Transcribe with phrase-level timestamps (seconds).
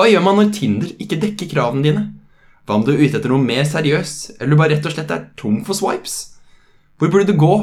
[0.00, 2.02] Hva gjør man når Tinder ikke dekker kravene dine?
[2.64, 5.10] Hva om du er ute etter noe mer seriøst, eller du bare rett og slett
[5.12, 6.14] er tom for swipes?
[6.96, 7.56] Hvor burde du gå?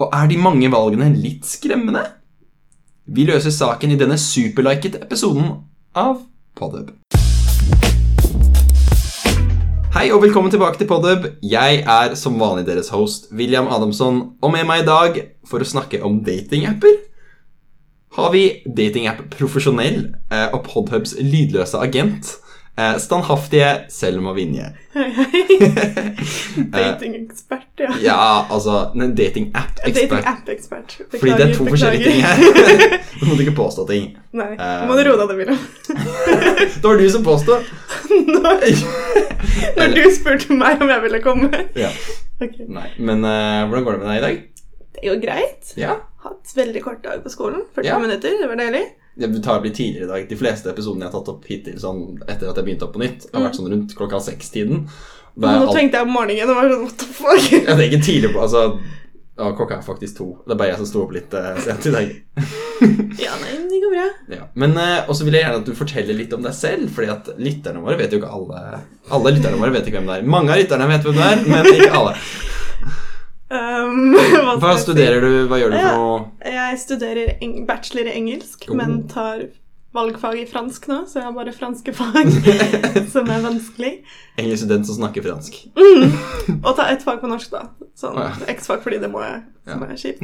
[0.00, 2.06] Og er de mange valgene litt skremmende?
[3.04, 5.50] Vi løser saken i denne superliket episoden
[5.92, 6.22] av
[6.56, 6.94] Podhub.
[9.98, 11.28] Hei og velkommen tilbake til Podhub.
[11.44, 15.72] Jeg er som vanlig deres host William Adamson, og med meg i dag for å
[15.76, 17.09] snakke om datingapper
[18.24, 18.44] har vi
[18.76, 20.02] datingapp Profesjonell
[20.32, 22.34] eh, og Podhubs lydløse agent,
[22.78, 24.70] eh, standhaftige Selma Vinje.
[26.72, 27.90] Datingekspert, ja.
[28.02, 30.10] Ja, altså en datingapp-ekspert.
[30.10, 30.96] Datingapp-ekspert.
[31.18, 32.36] Fordi det er to forskjellige ting her.
[33.20, 34.16] Du må ikke påstå ting.
[34.32, 35.58] Nei, Uh, må du roe deg, William.
[36.80, 37.68] Det var du som påstod.
[38.10, 38.64] Når,
[39.76, 41.50] når du spurte meg om jeg ville komme.
[41.78, 41.90] Ja.
[42.40, 42.56] Ok.
[42.72, 44.38] Nei, men uh, hvordan går det med deg i dag?
[44.94, 45.72] Det er jo greit.
[45.78, 45.96] Ja.
[46.24, 47.62] Hatt veldig kort dag på skolen.
[47.76, 47.98] 45 Ja.
[48.02, 48.84] minutter, det var deilig.
[49.20, 50.28] Det tar litt tidligere i dag.
[50.28, 53.02] De fleste episodene jeg har tatt opp hittil sånn, etter at jeg begynte opp på
[53.02, 54.86] nytt, har vært sånn rundt klokka seks-tiden.
[55.36, 57.52] Nå alt- tenkte jeg om morgenen og var sånn, what the fuck?
[57.68, 58.62] Ja, det er ikke tidlig på Altså,
[59.38, 60.28] ja, klokka er faktisk to.
[60.46, 62.10] Det er bare jeg som sto opp litt uh, sent i dag.
[63.20, 64.04] Ja, nei, men det går bra.
[64.32, 64.44] Ja.
[64.56, 67.28] Men uh, også vil jeg gjerne at du forteller litt om deg selv, fordi at
[67.36, 68.80] lytterne våre vet jo ikke alle
[69.12, 70.30] Alle lytterne våre vet ikke hvem det er.
[70.36, 72.14] Mange av lytterne vet hvem det er, men ikke alle.
[73.50, 74.12] Um,
[74.46, 75.26] hva Hva studerer si?
[75.26, 75.48] du?
[75.50, 76.20] Hva gjør du for noe?
[76.46, 77.32] Jeg studerer
[77.66, 78.76] bachelor i engelsk, Oh.
[78.78, 79.48] men tar
[79.92, 82.28] valgfag i fransk nå, så jeg har bare franske fag
[83.14, 83.90] som er vanskelig.
[84.38, 85.56] Engelsk student som snakker fransk.
[86.66, 87.64] Og ta ett fag på norsk, da.
[87.98, 88.28] Sånn ja.
[88.54, 89.42] X-fag, fordi det må jeg.
[89.66, 89.90] Som Ja.
[89.90, 90.22] er kjipt.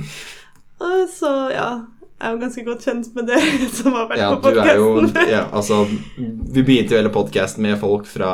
[1.10, 1.68] Så, ja
[2.16, 3.38] er jo ganske godt kjent med det
[3.76, 5.10] som har vært Ja, på podkasten.
[5.28, 5.82] ja, Altså,
[6.16, 8.30] vi begynte jo hele podkasten med folk fra,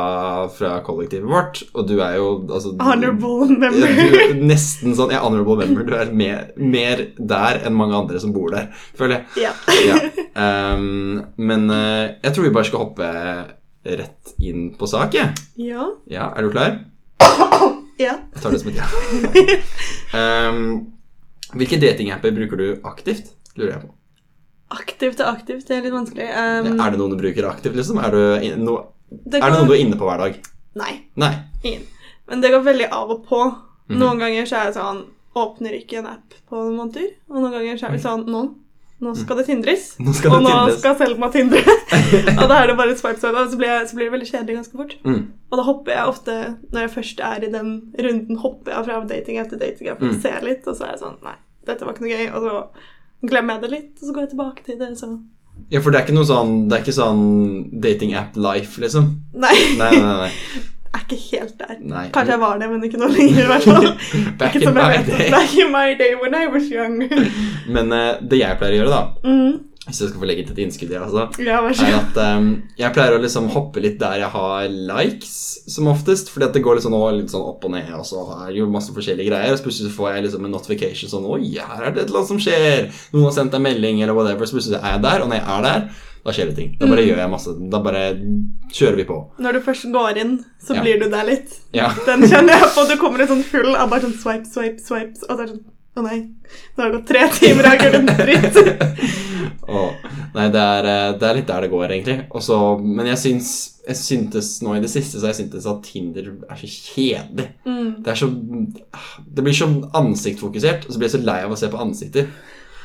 [0.54, 3.96] fra kollektivet vårt, og du er jo altså Honorable du, member.
[4.36, 5.82] du nesten sånn ja, honorable member.
[5.88, 9.48] Du er mer, mer der enn mange andre som bor der, føler jeg.
[9.48, 9.52] ja.
[9.88, 9.98] Ja.
[10.76, 13.10] Um, men uh, jeg tror vi bare skal hoppe
[13.82, 15.18] rett inn på sak.
[15.18, 15.34] jeg.
[15.58, 15.88] ja.
[16.06, 16.78] Ja, er du klar?
[18.00, 18.14] Ja.
[18.32, 18.86] Jeg tar det som et ja.
[20.50, 20.62] um,
[21.58, 23.34] hvilke datingapper bruker du aktivt?
[23.58, 23.90] Lurer jeg på.
[24.72, 26.26] Aktivt og aktivt, det er litt vanskelig.
[26.32, 27.98] Um, er det noen du bruker aktivt, liksom?
[28.00, 28.78] Er, du no,
[29.10, 30.38] det er det noen du er inne på hver dag?
[30.80, 30.92] Nei.
[31.20, 31.32] Nei.
[31.68, 31.82] Ingen.
[32.30, 33.42] Men det går veldig av og på.
[33.90, 33.98] Mhm.
[34.00, 35.02] Noen ganger så er jeg sånn
[35.36, 37.06] Åpner ikke en app på noen måneder.
[37.32, 38.40] Og noen ganger så er det sånn Nå,
[39.02, 39.86] nå skal det tindres.
[40.00, 40.74] Nå skal og tindres.
[40.74, 41.62] nå skal Selma tindre.
[42.40, 44.28] og da er det bare swipe swipe, og så blir, jeg, så blir det veldig
[44.28, 44.92] kjedelig ganske fort.
[45.08, 45.22] Mm.
[45.50, 46.36] Og da hopper jeg ofte,
[46.72, 47.70] når jeg først er i den
[48.06, 50.12] runden, hopper jeg fra dating etter dating for Mm.
[50.16, 51.34] å se litt, og så er jeg sånn Nei,
[51.68, 52.28] dette var ikke noe gøy.
[52.32, 52.54] Og så
[53.28, 55.12] glemmer jeg det litt, og så går jeg tilbake til det, så
[55.70, 57.24] Ja, for det er ikke noe sånn Det er ikke sånn
[57.84, 59.10] dating app life, liksom?
[59.34, 59.54] Nei.
[59.78, 60.30] Nei, nei, nei.
[60.92, 61.76] Jeg er ikke helt der.
[61.88, 62.02] nei.
[62.12, 63.86] Kanskje jeg var det, men ikke nå lenger, i hvert fall.
[64.40, 65.30] Back in my day.
[65.32, 66.98] Back in my day when I was young.
[67.74, 69.54] Men uh, det jeg pleier å gjøre, da, Mm.
[69.82, 72.92] Hvis jeg skal få legge til et innskudd, jeg, altså, Ja, er at um, jeg
[72.94, 75.32] pleier å liksom hoppe litt der jeg har likes,
[75.74, 76.30] som oftest.
[76.30, 78.60] Fordi at det går litt sånn, litt sånn opp og ned, og så er det
[78.60, 79.50] jo masse forskjellige greier.
[79.50, 82.22] Og så plutselig får jeg liksom en notification sånn Oi, her er det et eller
[82.22, 82.88] annet som skjer.
[83.12, 84.46] Noen har sendt en melding, eller whatever.
[84.46, 85.84] Så plutselig er jeg der, og når jeg er der,
[86.22, 86.70] da skjer det ting.
[86.78, 87.08] Da bare Mm.
[87.10, 87.56] gjør jeg masse.
[87.74, 88.02] Da bare
[88.70, 89.18] kjører vi på.
[89.42, 90.82] Når du først går inn, så Ja.
[90.86, 91.58] blir du der litt.
[91.74, 91.90] Ja.
[92.06, 92.86] Den kjenner jeg på.
[92.88, 95.54] Du kommer i sånn full av bare sånn swipe, swipe, swipe, og så er det
[95.56, 96.20] sånn Å nei,
[96.72, 98.54] nå har det gått tre timer, jeg har ikke gjort en dritt.
[100.42, 102.16] Nei, det er, eh, det er litt der det går, egentlig.
[102.34, 106.28] Også, men jeg syns jeg syntes nå i det siste så jeg syntes at Tinder
[106.46, 107.48] er så kjedelig.
[107.66, 107.88] Mm.
[108.04, 109.66] Det er så Det blir så
[109.98, 112.28] ansiktfokusert, og så blir jeg så lei av å se på ansikter.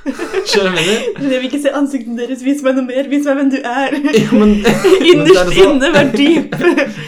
[0.07, 2.41] Skjønner du jeg vil ikke se ansiktene deres.
[2.45, 3.09] Vis meg noe mer.
[3.11, 3.97] Vis meg hvem du er.
[4.17, 6.57] Ja, men, er Innerst så- inne, vær dyp.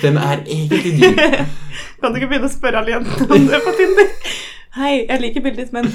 [0.03, 1.23] Hvem er egentlig dyp?
[1.99, 4.13] Kan du ikke begynne å spørre alle jentene om det på Tinder?
[4.79, 5.89] Hei, jeg liker bildet ditt, men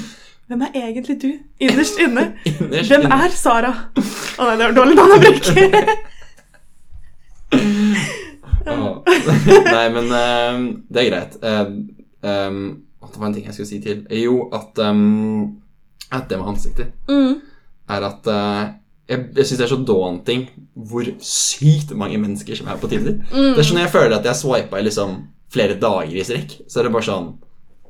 [0.47, 1.29] hvem er egentlig du?
[1.59, 2.23] Innerst inne.
[2.49, 3.17] Innerst Hvem inne.
[3.25, 3.71] er Sara?
[3.97, 5.45] Å nei, det var dårlig navnebruk.
[8.65, 9.03] Åh.
[9.75, 11.35] Nei, men uh, det er greit.
[11.43, 11.67] Uh,
[12.25, 12.61] um,
[13.05, 14.01] det var en ting jeg skulle si til.
[14.17, 15.61] Jo, at, um,
[16.11, 17.35] at det med ansikter Mm.
[17.93, 18.63] er at uh,
[19.09, 23.19] jeg, jeg syns det er så daunting hvor sykt mange mennesker som er på Tinder.
[23.29, 23.51] Mm.
[23.53, 25.19] Det er sånn jeg føler at jeg swipa i liksom
[25.53, 26.57] flere dager i strekk.
[26.67, 27.27] Så er det bare sånn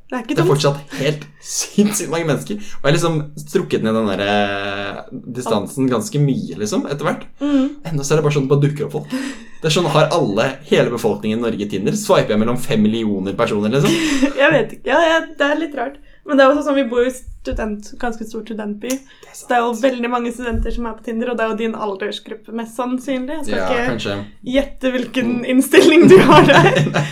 [0.06, 2.60] Det er Det er fortsatt helt sinnssykt mange mennesker.
[2.60, 5.00] Og jeg har liksom strukket ned den der eh,
[5.34, 7.26] distansen ganske mye, liksom, etter hvert.
[7.42, 7.82] Mm.
[7.90, 9.16] Enda så er det bare sånn det bare dukker opp folk.
[9.64, 11.98] Det er sånn, Har alle, hele befolkningen i Norge Tinder?
[11.98, 13.96] Swiper jeg mellom fem millioner personer, liksom?
[14.44, 14.92] Jeg vet ikke.
[14.94, 15.98] Ja, ja, det er litt rart.
[16.26, 18.90] Men det er også sånn, vi bor jo i student, ganske stor studentby.
[19.30, 21.58] Så det er jo veldig mange studenter som er på Tinder, og det er jo
[21.60, 23.38] din aldersgruppe mest sannsynlig.
[23.42, 24.16] Jeg skal Ja, ikke kanskje.
[24.56, 27.04] gjette hvilken innstilling du har der.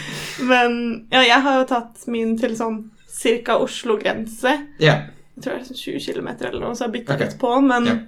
[0.50, 0.80] Men
[1.14, 2.80] ja, jeg har jo tatt min til sånn
[3.14, 4.56] cirka Oslo-grense.
[4.82, 4.98] Ja.
[5.36, 7.30] Jeg tror det er sånn 20 km eller noe, så jeg har bytta okay.
[7.30, 8.02] litt på, men yeah.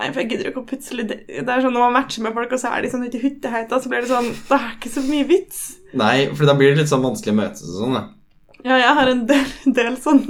[0.00, 2.32] Nei, for jeg gidder ikke å plutselig Det det er sånn når man matcher med
[2.32, 4.70] folk, og så er de sånn ute i hytteheita, så blir det sånn Det er
[4.78, 5.58] ikke så mye vits.
[6.00, 8.06] Nei, for da blir det litt sånn vanskelig å møtes og sånn, da.
[8.64, 9.46] Ja, jeg har en del,
[9.80, 10.24] del sånn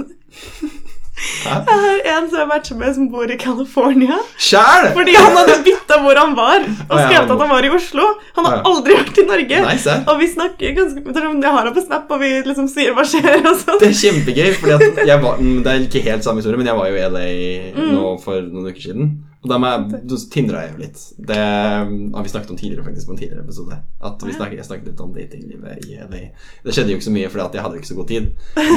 [1.21, 1.53] Hæ?
[1.67, 4.15] Jeg har en som jeg matcher med, som bor i California.
[4.41, 4.87] Sjæl!
[4.95, 8.07] Fordi han hadde bytta hvor han var, og skrevet at han var i Oslo.
[8.39, 9.59] Han har aldri vært i Norge.
[9.67, 9.97] Nice.
[10.09, 13.37] Og vi snakker ganske Jeg har ham på Snap, og vi liksom sier hva skjer
[13.43, 13.77] og sånn.
[13.83, 17.05] Det er kjempegøy, mm, det er ikke helt samme historie, men jeg var jo i
[17.11, 17.27] LA
[17.71, 17.91] Mm.
[17.99, 19.11] nå for noen uker siden.
[19.41, 20.99] Og jeg- tindra jeg jo litt.
[21.17, 23.77] Det har vi snakket om tidligere faktisk på en tidligere episode.
[24.01, 26.19] At vi snakket, Jeg snakket litt om datinglivet i LA.
[26.63, 28.27] Det skjedde jo ikke så mye, at jeg hadde jo ikke så god tid.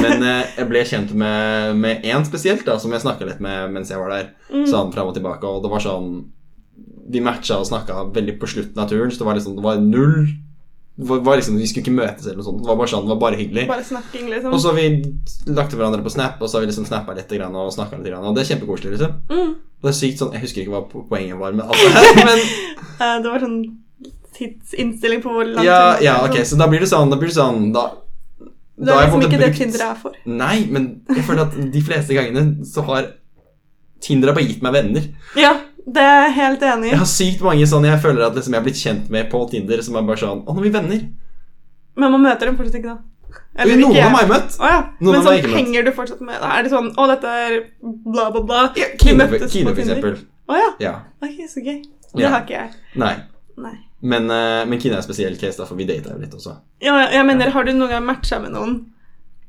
[0.01, 3.71] Men eh, jeg ble kjent med, med én spesielt, da, som jeg snakka litt med
[3.73, 4.31] mens jeg var der.
[4.49, 4.65] Mm.
[4.65, 6.31] Sånn fram og tilbake, og det var sånn
[7.07, 9.77] Vi matcha og snakka veldig på slutten av turen, så det var liksom Det var
[9.77, 10.25] null
[10.97, 12.61] liksom, Vi skulle ikke møtes eller noe sånt.
[12.63, 13.67] Det var bare sånn, det var bare hyggelig.
[13.67, 14.53] Bare snakking, liksom.
[14.53, 17.31] Og så har vi lagt hverandre på Snap, og så har vi liksom snappa litt
[17.35, 18.13] og snakka litt.
[18.15, 18.91] Og det er kjempekoselig.
[18.97, 19.55] liksom Mm.
[19.85, 22.23] Og det er sykt sånn, Jeg husker ikke hva poenget var med alt det her,
[22.25, 22.39] men
[23.23, 23.59] Det var sånn
[24.35, 27.37] tidsinnstilling på hvor langt ja, ja, ok, så da blir det sånn Da blir det
[27.37, 27.83] sånn Da,
[28.75, 30.17] Det er liksom ikke det Tinder er for.
[30.25, 33.11] Nei, men jeg føler at de fleste gangene så har
[34.03, 35.05] Tinder har bare gitt meg venner.
[35.39, 35.53] Ja,
[35.85, 36.91] det er jeg helt enig i.
[36.91, 39.39] Jeg har sykt mange sånn jeg føler at liksom jeg har blitt kjent med på
[39.53, 41.05] Tinder, som er bare sånn Å, nå er vi venner.
[41.95, 43.14] Men man møter dem fortsatt ikke, da.
[43.55, 44.55] Eller, noen har meg møtt.
[44.59, 44.79] Å ja.
[44.99, 46.35] Men sånn henger du fortsatt med?
[46.43, 48.63] Er det sånn Å, dette er bla, bla, bla.
[48.75, 50.17] Ja, Kine, for eksempel.
[50.51, 50.69] Å ja.
[50.83, 50.93] Ja.
[51.23, 51.79] Okay, så gøy.
[52.15, 52.73] Det har ikke jeg.
[52.99, 53.13] Nei.
[53.57, 53.75] Nei.
[54.05, 56.57] Men, eh, men Kine er en spesiell case, da, for vi data jo litt også.
[56.83, 58.75] Ja, jeg mener, har du noen gang matcha med noen,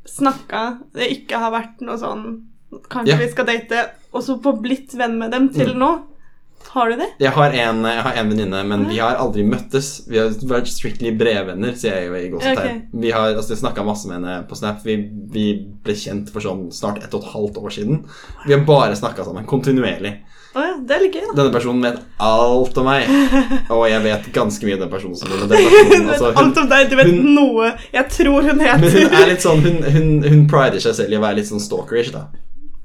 [0.06, 0.62] snakka,
[0.94, 2.26] det ikke har vært noe sånn
[2.90, 3.82] Kanskje vi skal date,
[4.12, 5.78] og så få blitt venn med dem til Mm.
[5.80, 5.90] nå?
[6.76, 7.06] Har du det?
[7.22, 9.86] Jeg har en, jeg har en venninne, men vi har aldri møttes.
[10.10, 12.82] Vi har vært strictly brevvenner, sier jeg jo i gåsetegn.
[12.82, 12.98] Ok.
[13.00, 14.84] Vi har altså, snakka masse med henne på Snap.
[14.84, 14.98] Vi,
[15.32, 15.46] vi
[15.86, 18.02] ble kjent for sånn snart ett og et halvt år siden.
[18.44, 20.18] Vi har bare snakka sammen kontinuerlig.
[20.56, 21.34] Å ja, det er litt gøy, da.
[21.36, 23.10] Denne personen vet alt om meg,
[23.74, 25.18] og jeg vet ganske mye om den personen.
[25.20, 28.62] Som, den personen altså, hun, alt om deg, du vet hun- noe Jeg tror hun
[28.64, 31.40] heter men hun er litt sånn Hun, hun, hun prider seg selv i å være
[31.40, 32.28] litt sånn stalkerish, da.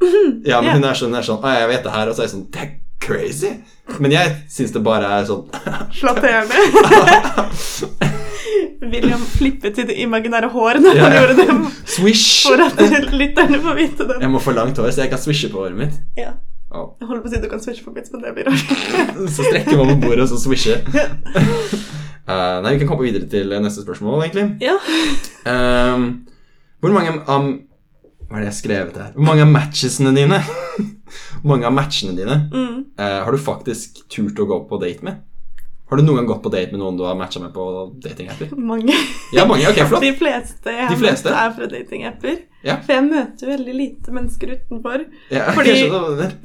[0.01, 0.75] Ja, men yeah.
[0.79, 2.47] hun er sånn, er sånn Å, jeg vet det her, og så er jeg sånn
[2.51, 3.55] Det er crazy.
[3.99, 5.47] Men jeg syns det bare er sånn
[5.97, 6.55] flatterende.
[8.91, 12.47] William flippet sitt imaginære hår når ja, Ja, han gjorde det, Swish!
[12.47, 12.79] for at
[13.13, 14.17] lytterne får vite det.
[14.23, 15.99] Jeg må få langt hår, så jeg kan swishe på håret mitt.
[16.17, 16.33] Ja.
[16.71, 16.93] Oh.
[17.01, 18.69] Jeg holder på å si du kan swishe på mitt, men det blir rart.
[19.35, 20.77] Så strekker man på bordet, og så swishe.
[20.87, 24.45] uh, nei, vi kan komme videre til neste spørsmål, egentlig.
[24.63, 24.77] Ja.
[25.43, 26.05] Um,
[26.81, 27.49] hvor mange av
[28.31, 29.11] Hva er det jeg har skrevet her?
[29.17, 30.37] Hvor mange av matchesene dine
[31.41, 32.85] Hvor mange av matchene dine Mm.
[32.97, 35.19] eh, har du faktisk turt å gå på date med?
[35.91, 37.65] Har du noen gang gått på date med noen du har matcha med på
[37.99, 38.53] datingapper?
[38.71, 38.95] Mange.
[39.35, 39.67] Ja, mange.
[39.67, 40.01] Ok, flott.
[40.07, 41.27] De fleste jeg De har fleste?
[41.27, 42.37] møtt, er fra datingapper.
[42.63, 42.77] Ja.
[42.85, 45.03] For jeg møter veldig lite mennesker utenfor.
[45.33, 45.75] Ja, Fordi-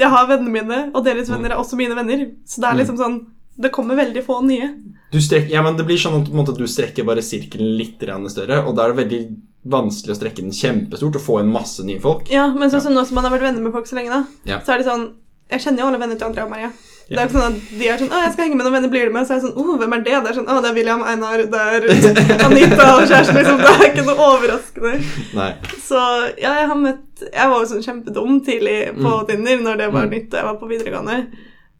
[0.02, 1.36] jeg har vennene mine, og deres Mm.
[1.36, 2.26] venner er også mine venner.
[2.44, 3.18] Så det er liksom sånn
[3.58, 4.66] Det kommer veldig få nye.
[5.10, 7.96] Du strekker, ja, men det blir sånn at måte, du strekker bare sirkelen litt
[8.28, 9.20] større, og da er det veldig
[9.68, 12.28] vanskelig å strekke den kjempestort og få en masse nye folk.
[12.30, 14.24] Ja, men sånn som nå som man har vært venner med folk så lenge, da,
[14.44, 14.60] Ja.
[14.60, 15.12] så er det sånn
[15.48, 16.68] Jeg kjenner jo alle venner til Andrea og Maria.
[17.08, 17.22] Det Ja.
[17.22, 19.04] er ikke sånn at de er sånn 'Å, jeg skal henge med noen venner, blir
[19.06, 20.70] du med?' Så er jeg sånn 'Å, hvem er det?' Det er sånn 'Å, det
[20.70, 21.80] er William, Einar, det er
[22.46, 23.58] Anita og kjæresten', liksom.
[23.58, 25.34] Det er ikke noe overraskende.
[25.34, 25.54] Nei.
[25.78, 27.02] Så ja, jeg har møtt
[27.32, 29.26] Jeg var jo sånn kjempedum tidlig på Mm.
[29.28, 30.10] Tinder når det var Mm.
[30.10, 31.26] nytt og jeg var på videregående.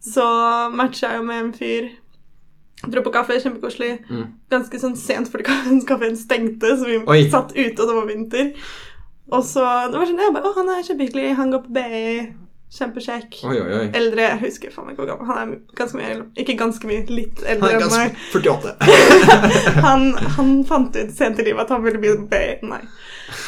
[0.01, 1.91] Så matcha jeg jo med en fyr.
[2.93, 3.93] Dro på kaffe, kjempekoselig.
[4.09, 4.27] Mm.
[4.53, 5.47] Ganske sånn sent fordi
[5.91, 7.21] kafeen stengte, så vi Oi.
[7.33, 8.51] satt ute, og det var vinter.
[9.35, 12.11] Og så det var sånn, jeg bare, å, han er kjempehyggelig, han går på BI,
[12.77, 13.39] kjempekjekk.
[13.97, 17.43] Eldre, jeg husker faen ikke hvor gammel Han er ganske mye, ikke ganske mye, litt
[17.47, 18.17] eldre enn meg.
[18.35, 18.75] 48.
[19.87, 22.45] Han, han fant ut sent i livet at han ville bli BI.
[22.67, 22.83] Nei.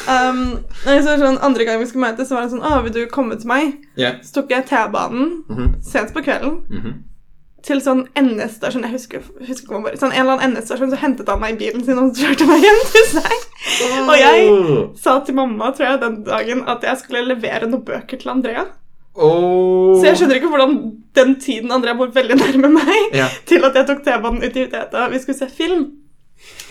[0.09, 0.41] Um,
[0.83, 3.37] så sånn, andre gang vi skulle møtes, så var det sånn Å, vil du komme
[3.39, 3.77] til meg?
[3.99, 4.17] Ja.
[4.25, 6.97] Så tok jeg T-banen Mhm, sent på kvelden mhm.
[7.65, 8.83] Til sånn NS-stasjon.
[8.87, 9.99] Jeg husker, husker ikke hva bare.
[9.99, 12.63] Sånn en eller annen NS-stasjon, så hentet han meg i bilen sin og kjørte meg
[12.63, 13.47] hjem til seg.
[14.07, 14.45] Og jeg
[15.03, 18.65] sa til mamma tror jeg, den dagen at jeg skulle levere noen bøker til Andrea.
[19.19, 19.97] Oh.
[19.99, 20.75] Så jeg skjønner ikke hvordan
[21.17, 23.27] den tiden Andrea bor veldig nærme meg, Ja.
[23.49, 25.07] til at jeg tok T-banen ut i Uteta.
[25.11, 25.87] Vi skulle se film.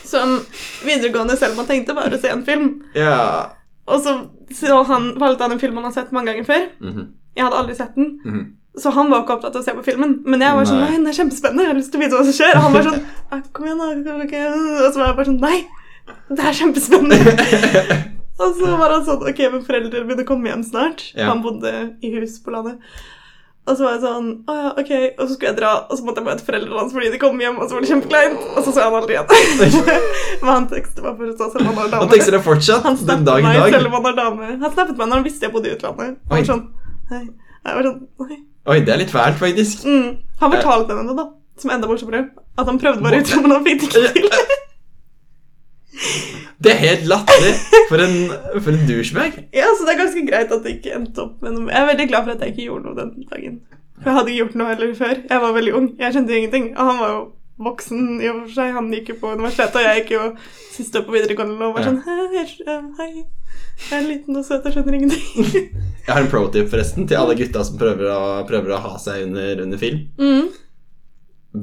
[0.08, 0.38] Som
[0.86, 2.70] videregående selv man tenkte var å se en film.
[2.96, 3.50] Ja.
[3.88, 4.14] Og så,
[4.56, 6.64] så han valgte han en film han har sett mange ganger før.
[6.80, 8.14] Mhm, Jeg hadde aldri sett den.
[8.24, 8.46] mhm.
[8.78, 10.18] Så han var ikke opptatt av å se på filmen.
[10.28, 11.00] Men jeg var sånn Nei.
[11.02, 11.64] Det er kjempespennende.
[11.64, 12.54] Jeg har lyst til å vite hva som skjer.
[12.54, 14.16] Og han var sånn Kom igjen, da.
[14.84, 15.58] Og så var jeg bare sånn Nei,
[16.28, 17.36] det er kjempespennende.
[18.42, 21.08] og så var han sånn Ok, men foreldrene mine kommer hjem snart.
[21.14, 21.30] Ja.
[21.32, 22.78] Han bodde i hus på landet.
[23.68, 24.92] Og så var jeg sånn Å ja, ok.
[25.18, 27.42] Og så skulle jeg dra, og så måtte jeg møte foreldrene hans fordi de kom
[27.42, 28.44] hjem, og så var det kjempekleint.
[28.54, 29.98] Og så så jeg han aldri igjen.
[30.42, 33.26] men han tekster meg fortsatt selv om han har Han tekster deg fortsatt Han den
[33.28, 33.74] dag i dag?
[33.76, 34.52] selv om han har dame.
[34.62, 36.16] Han snappet meg når han visste jeg bodde i utlandet.
[36.30, 36.64] Han var sånn
[37.08, 37.24] Nei.
[37.68, 38.38] Jeg var sånn Nei.
[38.68, 39.84] Oi, det er litt fælt, faktisk.
[39.88, 40.18] Mm.
[40.42, 41.26] Han fortalte henne det, da.
[41.58, 42.26] Som enda morsommere.
[42.58, 44.56] At han prøvde bare ut, men han fikk det ikke til.
[46.58, 47.54] Det er helt latterlig.
[47.88, 48.16] For en,
[48.60, 49.40] for en douchebag.
[49.54, 51.86] Ja, så det er ganske greit at det ikke endte opp med noe Jeg er
[51.92, 53.58] veldig glad for at jeg ikke gjorde noe den dagen.
[53.98, 55.14] For jeg hadde ikke gjort noe heller før.
[55.30, 55.88] Jeg var veldig ung.
[55.98, 56.66] Jeg skjønte ingenting.
[56.76, 57.20] Og han var jo
[57.58, 58.72] voksen i og for seg.
[58.76, 60.24] Han gikk jo på universitetet, og jeg gikk jo
[60.76, 61.90] siste år på videregående og var Ja.
[61.90, 63.08] sånn Hei, jeg, hei.
[63.90, 65.24] jeg er liten og søt og skjønner ingenting.
[66.08, 69.26] Jeg har en pro-tip forresten til alle gutta som prøver å, prøver å ha seg
[69.26, 70.06] under, under film.
[70.16, 70.46] mm.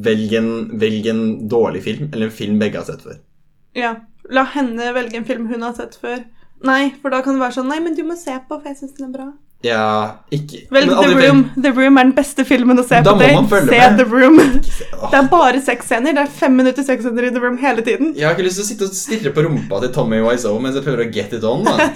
[0.06, 0.50] Velg en,
[0.82, 3.18] velg en dårlig film, eller en film begge har sett før.
[3.78, 3.94] Ja.
[4.34, 6.24] La henne velge en film hun har sett før.
[6.66, 8.80] Nei, for da kan det være sånn Nei, men du må se på, for jeg
[8.80, 9.28] syns den er bra.
[9.66, 9.86] Ja,
[10.36, 11.40] ikke Velg The Room.
[11.58, 13.62] The Room er den beste filmen å se Da på date.
[13.66, 13.98] Se med.
[13.98, 14.38] The Room.
[15.12, 16.14] Det er bare sexscener.
[16.18, 18.14] Det er fem minutter sexscener i The Room hele tiden.
[18.18, 20.78] Jeg har ikke lyst til å sitte og stirre på rumpa til Tommy Wiseau mens
[20.78, 21.66] jeg prøver å get it on.
[21.66, 21.90] da.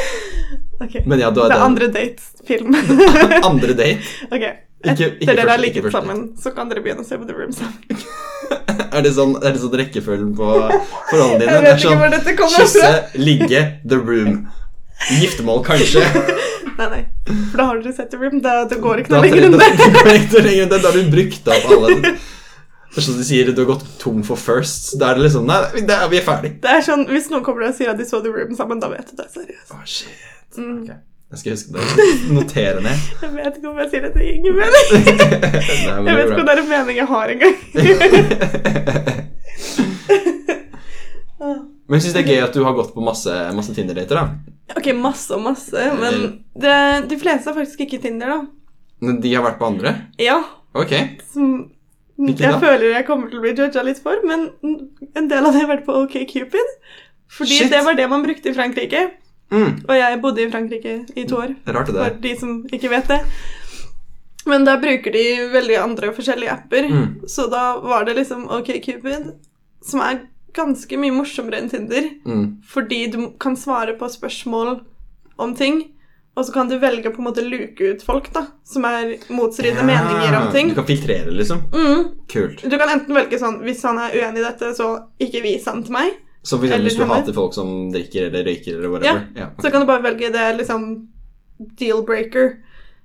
[0.84, 1.02] okay.
[1.06, 2.74] Men ja, Det er den andre date-film.
[3.50, 4.12] andre date.
[4.30, 4.46] ok,
[4.80, 7.50] Etter ikke dere har ligget sammen, så kan dere begynne å se på The Room
[7.52, 8.06] sammen.
[8.90, 10.46] Er det sånn, er det sånn rekkefølgen på
[11.10, 11.50] forholdene dine?
[11.52, 13.20] Jeg Det vet ikke sånn hvor dette kommer kysse, fra.
[13.20, 13.60] ligge,
[13.92, 14.40] the room.
[15.08, 16.04] Giftermål, kanskje.
[16.80, 17.00] Nei, nei,
[17.50, 18.38] for da har dere sett The Room.
[18.40, 19.66] Da, det går ikke noe lenger enn det.
[20.70, 24.22] da, har du brukt opp alle Det er sånn de sier du har gått tom
[24.24, 24.94] for firsts.
[25.00, 26.52] Da er det liksom Nei, det er, vi er ferdig.
[26.64, 28.88] Det er sånn, Hvis noen kommer og sier at de så The Room sammen, da
[28.92, 29.70] vet du det er seriøst.
[29.76, 30.20] Oh, shit.
[30.56, 30.80] Mm.
[30.82, 30.98] Okay.
[31.30, 31.82] Jeg skal huske det.
[32.34, 32.98] Notere ned.
[33.22, 34.86] Jeg vet ikke om jeg sier dette til ingen mening.
[34.90, 37.56] Jeg vet ikke om det er en mening jeg har engang.
[41.90, 44.54] Men jeg syns det er gøy at du har gått på masse, masse Tinder-dater, da.
[44.78, 46.20] ok, masse og masse, men
[46.62, 46.74] det,
[47.10, 48.40] de fleste har faktisk ikke Tinder, da.
[49.02, 49.94] Men de har vært på andre?
[50.22, 50.38] Ja,
[50.78, 50.92] Ok.
[51.32, 51.72] som
[52.20, 52.58] Hvilken, jeg da?
[52.62, 54.46] føler jeg kommer til å bli judga litt for, men
[55.16, 56.74] en del av det har vært på OkCupid.
[57.30, 57.70] Fordi Shit.
[57.72, 59.10] det var det man brukte i Frankrike,
[59.50, 61.56] Mm, og jeg bodde i Frankrike i to år.
[61.66, 63.16] rart, det For de som ikke vet det.
[64.46, 67.26] Men der bruker de veldig andre forskjellige apper, Mm.
[67.28, 69.32] så da var det liksom OkCupid,
[69.82, 70.20] som er
[70.56, 72.10] ganske mye morsommere enn Tinder.
[72.26, 72.44] Mm.
[72.66, 74.78] Fordi du kan svare på spørsmål
[75.40, 75.82] om ting,
[76.38, 79.84] og så kan du velge på en måte luke ut folk da, som er motstridende
[79.84, 80.70] meninger om ting.
[80.72, 81.64] Du kan filtrere, liksom.
[81.74, 82.04] Mm.
[82.30, 82.62] Kult.
[82.62, 85.82] Du kan enten velge sånn Hvis han er uenig i dette, så ikke vis han
[85.84, 86.14] til meg.
[86.42, 89.26] Så for hvis du hater folk som drikker eller røyker eller whatever.
[89.36, 89.50] Ja.
[89.60, 90.86] Så kan du bare velge det liksom
[91.80, 92.54] deal-breaker.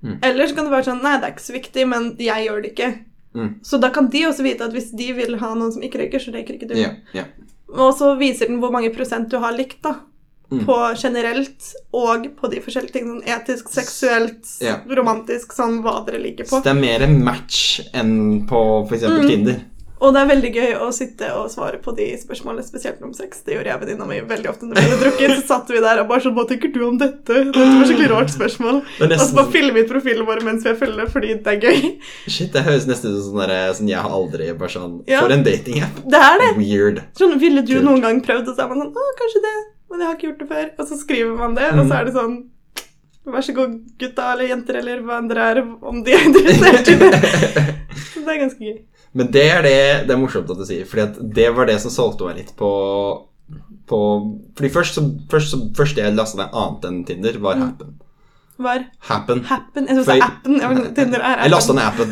[0.00, 0.18] Mm.
[0.22, 2.62] Eller så kan det være sånn Nei, det er ikke så viktig, men jeg gjør
[2.62, 2.90] det ikke.
[3.36, 3.52] Mm.
[3.62, 6.22] Så da kan de også vite at hvis de vil ha noen som ikke røyker,
[6.22, 6.76] så røyker ikke du.
[6.78, 7.28] Yeah, yeah.
[7.76, 9.98] Og så viser den hvor mange prosent du har likt, da.
[10.46, 10.60] Mm.
[10.62, 13.18] På generelt og på de forskjellige tingene.
[13.18, 14.84] Sånn etisk, seksuelt, yeah.
[14.98, 16.60] romantisk, sånn hva dere liker på.
[16.60, 18.14] Så det er mer en match enn
[18.48, 19.08] på f.eks.
[19.10, 19.24] Mm.
[19.26, 19.64] Tinder.
[19.96, 23.38] Og det er veldig gøy å sitte og svare på de spørsmålene, spesielt om sex.
[23.46, 25.32] Det gjorde jeg venninna mi veldig ofte når vi hadde drukket.
[25.38, 27.38] Så satt vi der og bare sånn Hva tenker du om dette?
[27.48, 28.82] Dette var skikkelig rart spørsmål.
[28.98, 31.06] Det er Og så bare nesten, filmer vi ut profilen vår mens vi er fulle,
[31.14, 31.88] fordi det er gøy.
[32.28, 35.22] shit, det høres nesten ut som sånn, sånn Jeg har aldri bare sånn Ja.
[35.24, 36.02] For en datingapp.
[36.12, 36.50] Det er det.
[36.60, 37.00] Weird.
[37.16, 38.50] Sånn, Ville du noen gang prøvd?
[38.52, 39.54] Og så er man sånn Å, kanskje det.
[39.90, 40.68] Men jeg har ikke gjort det før.
[40.76, 41.96] Og så skriver man det, og så Mm.
[42.00, 42.36] er det sånn
[43.26, 46.86] Vær så god, gutta eller jenter eller hva enn dere er, om de er interessert
[46.86, 47.08] i det.
[48.14, 48.76] Så det er ganske gøy.
[49.16, 49.76] Men det er det
[50.08, 52.70] Det er morsomt at du sier, Fordi det var det som solgte meg litt på
[53.86, 53.98] på,
[54.58, 57.60] fordi først så, først så først jeg lasta ned annet enn Tinder, var Mm.
[57.68, 57.92] Happen.
[58.58, 59.42] Var Happen.
[59.46, 60.56] Happen Jeg trodde appen.
[60.58, 61.44] Jeg sånn, Tinder er appen.
[61.44, 62.08] Jeg lasta ned appen.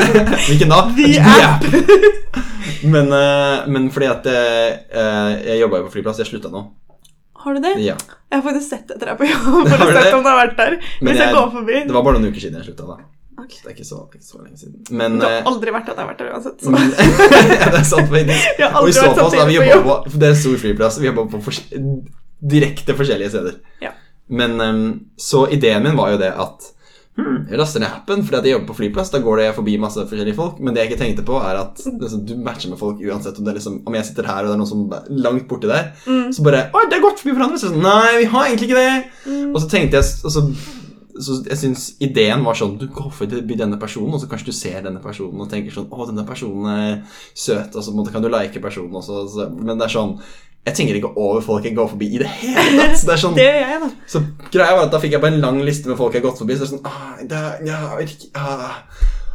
[0.46, 0.78] Hvilken da?
[0.94, 1.08] The
[1.48, 1.66] app.
[2.94, 6.62] men, eh, men fordi at eh, jeg jobba jo på flyplass, jeg slutta nå.
[7.42, 7.74] Har du det?
[7.82, 7.96] Ja.
[8.30, 9.66] Jeg har faktisk sett etter deg på jobb.
[9.66, 10.14] For sett det?
[10.14, 10.78] om du har vært der.
[11.00, 11.82] Hvis jeg, jeg- går forbi.
[11.90, 13.02] Det var bare noen uker siden jeg slutta, da.
[13.38, 13.52] Ok.
[13.62, 14.78] Det er ikke så, ikke så lenge siden.
[14.96, 16.62] Men det har eh, aldri vært at jeg har vært der uansett.
[16.72, 16.94] Men-
[17.74, 18.62] det er sant, faktisk.
[18.80, 21.00] Og i så fall så har vi jobba på på Det er en stor flyplass.
[21.02, 21.60] Vi jobba på fors
[22.56, 23.58] direkte forskjellige steder.
[23.82, 23.92] Ja.
[24.28, 24.86] Men ehm,
[25.20, 26.64] så ideen min var jo det at
[27.16, 29.12] hmm, jeg laster ned appen fordi at jeg jobber på flyplass.
[29.14, 30.58] Da går det forbi masse forskjellige folk.
[30.60, 33.44] Men det jeg ikke tenkte på, er at liksom, du matcher med folk uansett om
[33.46, 35.70] det er liksom Om jeg sitter her og det er noen som er langt borti
[35.70, 36.32] der, Mm.
[36.32, 37.60] så bare Oi, det er godt forbi hverandre.
[37.62, 38.98] Så sånn, Nei, vi har egentlig ikke det.
[39.28, 39.54] Mm.
[39.54, 40.44] Og så tenkte jeg og så,
[41.22, 44.56] så Jeg syns ideen var sånn Du går forbi denne personen, og så kanskje du
[44.56, 48.30] ser denne personen og tenker sånn Å, denne personen er søt, og så kan du
[48.32, 49.24] like personen også.
[49.32, 50.16] Så, men det er sånn
[50.66, 53.04] Jeg tenker ikke over folk jeg går forbi i det hele tatt.
[53.08, 53.92] Det er sånn Det gjør jeg, da.
[54.14, 56.30] Så greia var at da fikk jeg bare en lang liste med folk jeg har
[56.30, 56.58] gått forbi.
[56.58, 58.82] Så det er sånn ah, det er, ja, ikke, ah.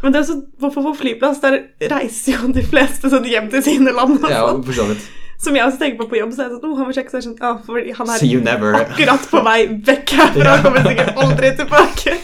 [0.02, 1.42] Men det er så, hvorfor på flyplass?
[1.44, 1.60] Der
[1.92, 4.18] reiser jo de fleste sånn hjem til sine land.
[4.26, 4.64] Ja, sånn.
[4.66, 5.10] for så vidt.
[5.42, 6.34] Som jeg også tenker på på jobb.
[6.36, 8.10] Så er jeg sånn, oh, han må sjekke, så er jeg sånn, oh, fordi han
[8.14, 8.76] See er you never.
[8.78, 9.60] akkurat på vei
[9.92, 10.56] vekk herfra.
[10.56, 12.18] Han kommer sikkert aldri tilbake.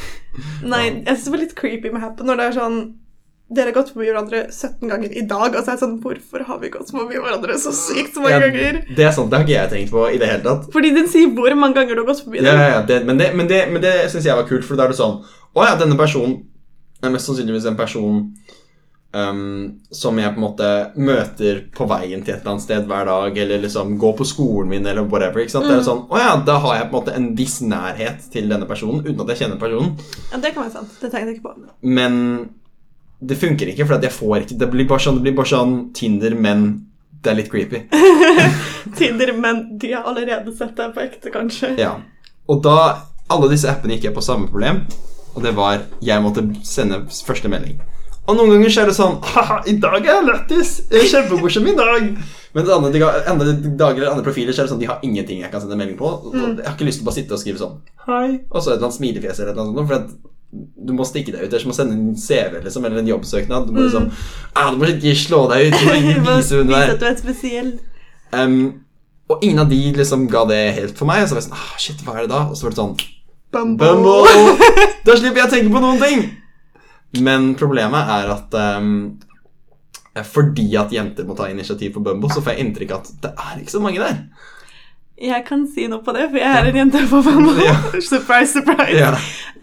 [0.72, 2.78] Nei, jeg syns det var litt creepy med Happen når det er sånn
[3.54, 6.46] Dere har gått forbi hverandre 17 ganger i dag, og så er jeg sånn Hvorfor
[6.48, 8.78] har vi gått forbi hverandre så sykt så mange Ja, ganger?
[8.96, 10.64] det er sant, det har ikke jeg tenkt på i det hele tatt.
[10.72, 12.48] Fordi den sier hvor mange ganger du har gått forbi den.
[12.48, 14.88] ja, ja, det, men det, men det, men det syns jeg var kult, for da
[14.88, 15.20] er det sånn
[15.54, 16.38] Å ja, denne personen
[17.04, 18.22] er mest sannsynligvis en person
[19.14, 23.06] um, som jeg på en måte møter på veien til et eller annet sted hver
[23.08, 25.44] dag, eller liksom går på skolen min, eller whatever.
[25.44, 25.68] ikke sant?
[25.70, 28.50] Det er sånn, å ja, Da har jeg på en måte en viss nærhet til
[28.50, 29.94] denne personen, uten at jeg kjenner personen.
[30.32, 30.98] Ja, det kan være sant.
[31.00, 31.70] Det tenkte jeg ikke på.
[31.86, 32.18] Men
[33.24, 35.76] det funker ikke, for jeg får ikke Det blir bare sånn, det blir bare sånn
[35.96, 36.66] Tinder, men
[37.24, 37.86] det er litt creepy.
[38.98, 41.72] Tinder, men de har allerede sett deg på ekte, kanskje.
[41.80, 41.96] Ja.
[42.50, 42.76] Og da
[43.32, 44.82] Alle disse appene gikk jeg på samme problem,
[45.32, 47.78] og det var jeg måtte sende første melding.
[48.24, 50.70] Og noen ganger så er det sånn Haha, i dag er jeg lættis!
[51.12, 52.06] Kjempemorsom i dag!
[52.54, 53.02] Men andre, de-
[53.32, 55.76] andre dager eller andre profiler så er det sånn de har ingenting jeg kan sende
[55.76, 56.08] melding på.
[56.30, 56.60] Mm.
[56.60, 58.28] Jeg har ikke lyst til å bare sitte og skrive sånn Hei.
[58.48, 59.90] Og så et eller annet smilefjes eller noe sånt.
[59.90, 60.14] For at
[60.86, 61.50] du må stikke deg ut.
[61.50, 63.66] Det er som å sende en CV liksom, eller en jobbsøknad.
[63.66, 64.06] Du må liksom
[64.54, 65.76] ah, Du må ikke slå deg ut.
[65.80, 67.72] Du må ikke vise hvem du Vise at du er spesiell.
[68.34, 68.60] Um,
[69.32, 71.24] og ingen av de liksom ga det helt for meg.
[71.24, 72.44] Og så var jeg sånn ah, Shit, hva er det da?
[72.52, 72.94] Og så var det sånn
[73.54, 73.90] Bumble.
[73.98, 74.70] Bumble!
[75.06, 76.24] Da slipper jeg å tenke på noen ting!
[77.22, 78.94] Men problemet er at um,
[80.22, 83.32] fordi at jenter må ta initiativ på Bumbo, så får jeg inntrykk av at det
[83.34, 84.20] er ikke så mange der.
[85.24, 87.56] Jeg kan si noe på det, for jeg er en jente på Bumble.
[87.68, 87.74] Ja.
[88.04, 88.92] surprise, surprise.
[88.98, 89.14] Ja.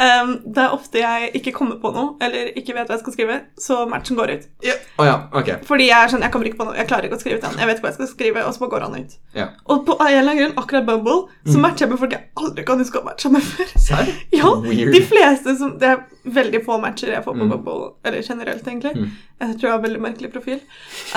[0.02, 3.14] Um, det er ofte jeg ikke kommer på noe, eller ikke vet hva jeg skal
[3.14, 4.48] skrive, så matchen går ut.
[4.66, 4.74] Ja.
[4.98, 5.52] Oh, ja, ok.
[5.68, 7.60] Fordi jeg er sånn, jeg kommer ikke på noe, jeg klarer ikke å skrive han.
[7.62, 9.14] Jeg vet ikke hva jeg skal skrive, og så bare går han ut.
[9.38, 9.48] Ja.
[9.70, 11.20] Og på en eller annen grunn, akkurat Bumble,
[11.52, 13.76] så matcher jeg med folk jeg aldri kan huske å matche med før.
[13.86, 14.12] Serr?
[14.42, 14.94] Ja, Weird.
[14.96, 16.02] de fleste som Det er
[16.32, 17.52] veldig få matcher jeg får på Mm.
[17.54, 18.96] Bumble, eller generelt, egentlig.
[18.98, 19.12] Mm.
[19.42, 20.60] Jeg tror jeg har veldig merkelig profil.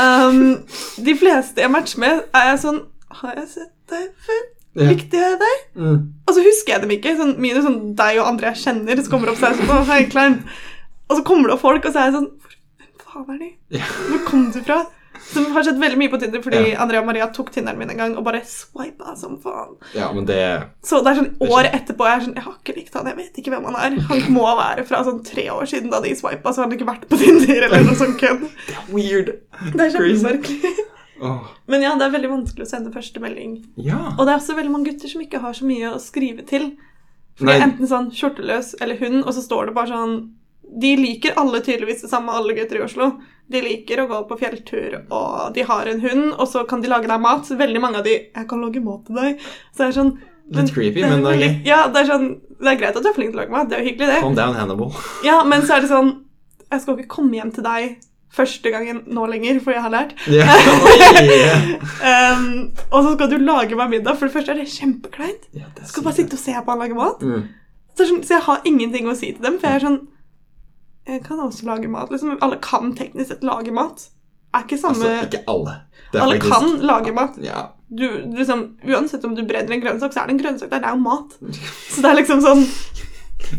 [0.00, 0.64] Um,
[1.04, 2.80] de fleste jeg matcher med, er jeg sånn
[3.20, 4.42] Har jeg sett deg før?
[4.74, 4.88] Ja.
[4.90, 5.58] Likte jeg deg?
[5.78, 5.98] Mm.
[6.26, 7.12] Og så husker jeg dem ikke.
[7.20, 10.40] Sånn, mine sånn deg og andre jeg kjenner, så kommer det opp sånn.
[11.04, 12.30] Og så kommer det opp folk, og så er jeg sånn
[13.04, 13.80] Hvor faen er de?
[14.10, 14.80] Hvor kom du fra?
[15.24, 16.80] Som har skjedd veldig mye på Tinder, fordi Ja.
[16.82, 19.76] Andrea og Maria tok Tinderen min en gang og bare swipa som faen.
[19.94, 20.40] ja, men det
[20.84, 23.16] Så det er sånn år etterpå jeg er sånn Jeg har ikke likt han, jeg
[23.16, 24.00] vet ikke hvem han er.
[24.10, 26.90] Han må være fra sånn tre år siden da de swipa, så har han ikke
[26.90, 28.42] vært på Tinder eller noe sånt kødd.
[28.66, 29.32] Det er weird.
[29.70, 30.74] Det er kjempemerkelig.
[31.22, 31.50] Åh.
[31.70, 33.58] Men ja, det er veldig vanskelig å sende første melding.
[33.76, 34.14] Ja.
[34.18, 36.72] Og det er også veldig mange gutter som ikke har så mye å skrive til.
[37.38, 40.16] For det er enten sånn skjorteløs eller hund, og så står det bare sånn
[40.80, 43.10] De liker alle tydeligvis det samme, alle gutter i Oslo.
[43.52, 46.88] De liker å gå på fjelltur, og de har en hund, og så kan de
[46.88, 47.44] lage deg mat.
[47.46, 49.38] Så veldig mange av de 'Jeg kan lage mat til deg'.
[49.72, 50.18] Så det er sånn
[50.50, 51.66] Litt creepy, det er men veldig- ok.
[51.66, 53.68] Ja, det er sånn Det er greit at du er flink til å lage mat,
[53.68, 54.20] det er jo hyggelig, det.
[54.20, 54.92] Calm down, Hannibal.
[55.24, 56.24] Ja, men så er det sånn
[56.70, 57.96] Jeg skal ikke komme hjem til deg
[58.34, 60.14] første gangen nå lenger, for jeg har lært.
[62.04, 64.16] Um, og så skal du lage meg middag.
[64.18, 65.46] For det første er det kjempekleint.
[65.56, 67.22] Ja, det Skal bare sitte og se på han lage mat.
[67.24, 67.46] Mm.
[67.94, 70.00] Så, sånn, så jeg har ingenting å si til dem, for jeg er sånn
[71.06, 72.10] Jeg kan også lage mat.
[72.12, 72.36] liksom.
[72.44, 74.06] Alle kan teknisk sett lage mat.
[74.54, 75.74] Er ikke samme Altså, ikke alle.
[76.14, 77.38] Alle faktisk- kan lage mat.
[77.42, 77.66] Ja.
[77.90, 80.80] Du, liksom, uansett om du brenner en grønnsak, så er det en grønnsak der.
[80.80, 81.36] Det er jo mat.
[81.90, 82.64] Så det er liksom sånn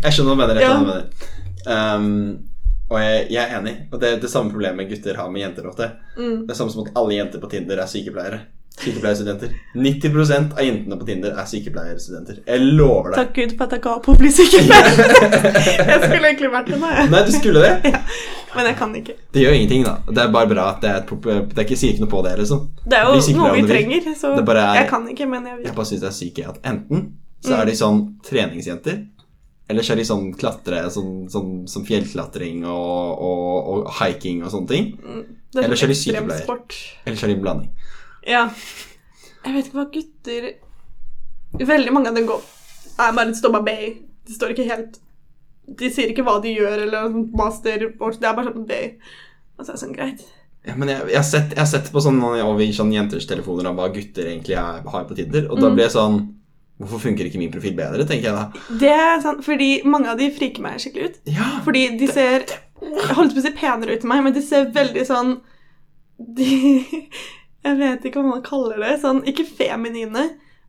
[0.02, 0.62] Jeg skjønner hva du mener.
[0.62, 1.06] Jeg skjønner hva du mener.
[1.66, 2.50] Um,
[2.90, 3.76] og jeg, jeg er enig.
[3.92, 5.88] Og det er det samme problemet gutter har med jenter ofte.
[6.18, 8.40] mm, Det er samme som at alle jenter på Tinder er sykepleiere.
[8.76, 9.54] Sykepleierstudenter.
[9.80, 12.42] 90% av jentene på Tinder er sykepleierstudenter.
[12.46, 13.20] Jeg lover deg.
[13.22, 14.98] Takk Gud for at jeg ga opp å bli sykepleier.
[15.92, 17.10] jeg skulle egentlig vært det nå, jeg.
[17.14, 17.94] Nei, du skulle det.
[17.96, 18.02] Ja,
[18.56, 19.16] men jeg kan ikke.
[19.36, 19.96] Det gjør ingenting, da.
[20.12, 21.10] Det er bare bra at det er et
[21.56, 22.62] Det er ikke, sier ikke noe på det, liksom.
[22.86, 25.66] Det er jo noe vi trenger, så er- jeg kan ikke, men jeg vil.
[25.72, 27.08] Jeg bare syns det er sykt at enten
[27.46, 29.02] så er de sånn treningsjenter,
[29.70, 34.52] eller kjører er de sånn klatre, sånn, sånn, som fjellklatring og, og, og hiking og
[34.54, 34.92] sånne ting.
[35.56, 36.68] Det Ellers er de sånn sykepleier.
[37.06, 37.72] Eller kjører er de en blanding.
[38.30, 38.44] Ja.
[39.46, 40.46] Jeg vet ikke hva gutter
[41.56, 42.42] Veldig mange av dem går
[43.00, 43.92] er bare står bare Bay.
[44.26, 44.98] De står ikke helt
[45.82, 48.96] De sier ikke hva de gjør, eller sånn master Det er bare sånn Bay.
[49.58, 50.24] Og så er det sånn greit.
[50.66, 53.70] Ja, men jeg, jeg, har sett, jeg har sett på sånn over sånn jenters telefoner
[53.70, 55.76] om hva gutter egentlig er, har på Tinder, og da Mm.
[55.78, 56.16] blir jeg sånn
[56.82, 58.64] Hvorfor funker ikke min profil bedre, tenker jeg da.
[58.82, 61.20] Det er sant, fordi mange av de friker meg skikkelig ut.
[61.32, 62.44] Ja, Fordi de ser
[62.84, 65.38] Jeg holdt på å si penere ut enn meg, men de ser veldig sånn
[66.20, 66.50] De
[67.66, 68.98] Jeg vet ikke hva man kaller det.
[69.02, 70.26] Sånn, ikke feminine,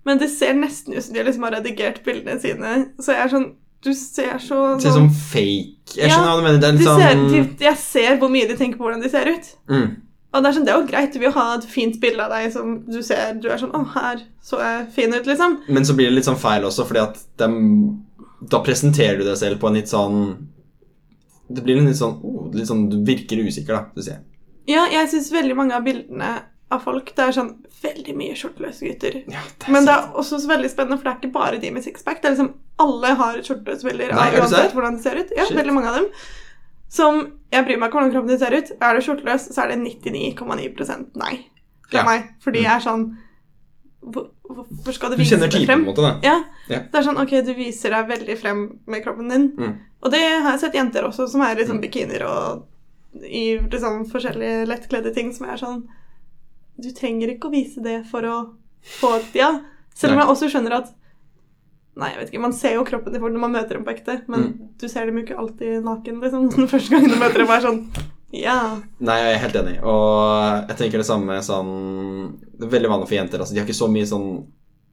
[0.06, 2.76] men det ser nesten ut som de liksom har redigert bildene sine.
[3.02, 3.48] Så jeg er sånn
[3.84, 6.62] Du ser så sånn, ser som fake Jeg Ja, skjønner hva du mener.
[6.62, 9.10] Det er de sånn ser, de, Jeg ser hvor mye de tenker på hvordan de
[9.12, 9.54] ser ut.
[9.74, 9.86] mm.
[10.36, 11.14] Og det er sånn, det er jo greit.
[11.16, 13.82] Du vil ha et fint bilde av deg som du ser Du er sånn Å,
[13.94, 15.60] her så jeg fin ut, liksom.
[15.72, 17.56] Men så blir det litt sånn feil også, fordi at dem,
[18.52, 20.20] da presenterer du deg selv på en litt sånn
[21.48, 23.96] Det blir en litt sånn, oh, litt sånn Du virker usikker, da.
[23.96, 24.20] Du ser.
[24.70, 26.36] Ja, jeg syns veldig mange av bildene
[26.74, 29.20] av folk Det er sånn veldig mye skjorteløse gutter.
[29.30, 31.70] Ja, det Men det er også så veldig spennende, for det er ikke bare de
[31.74, 32.22] med sixpack.
[32.22, 35.32] Det er liksom Alle har skjorteløse bilder av uansett hvordan de ser ut.
[35.36, 35.58] Ja, Shit.
[35.60, 36.08] veldig mange av dem.
[36.88, 38.70] Som Jeg bryr meg ikke hvordan kroppen din ser ut.
[38.82, 41.46] Er du skjorteløs, så er det 99,9 nei
[41.90, 42.04] fra Ja.
[42.04, 42.28] meg.
[42.42, 42.64] Fordi Mm.
[42.64, 43.16] jeg er sånn
[44.46, 45.80] Hvorfor skal du Du vise kjenner typen, på frem?
[45.80, 46.20] en måte, da.
[46.22, 46.44] Ja.
[46.68, 46.78] Ja.
[46.92, 49.48] Det er sånn, ok, du viser deg veldig frem med kroppen din.
[49.56, 49.72] Mm.
[50.04, 52.66] Og det har jeg sett jenter også, som er i sånn bikinier og
[53.24, 55.88] i liksom forskjellige lettkledde ting som er sånn
[56.78, 58.50] Du trenger ikke å vise det for å
[59.00, 59.60] få et ja.
[59.94, 60.90] Selv om jeg også skjønner at
[61.96, 63.92] Nei, jeg vet ikke, man ser jo kroppen til folk når man møter dem på
[63.94, 64.68] ekte, men Mm.
[64.80, 66.50] du ser dem jo ikke alltid naken, liksom.
[66.56, 67.80] Den første gangen du møter dem, er sånn
[68.36, 68.58] Ja.
[69.00, 69.76] Nei, jeg er helt enig.
[69.86, 71.70] Og jeg tenker det samme sånn
[72.58, 73.40] Det er veldig vanlig for jenter.
[73.40, 74.28] Altså, de har ikke så mye sånn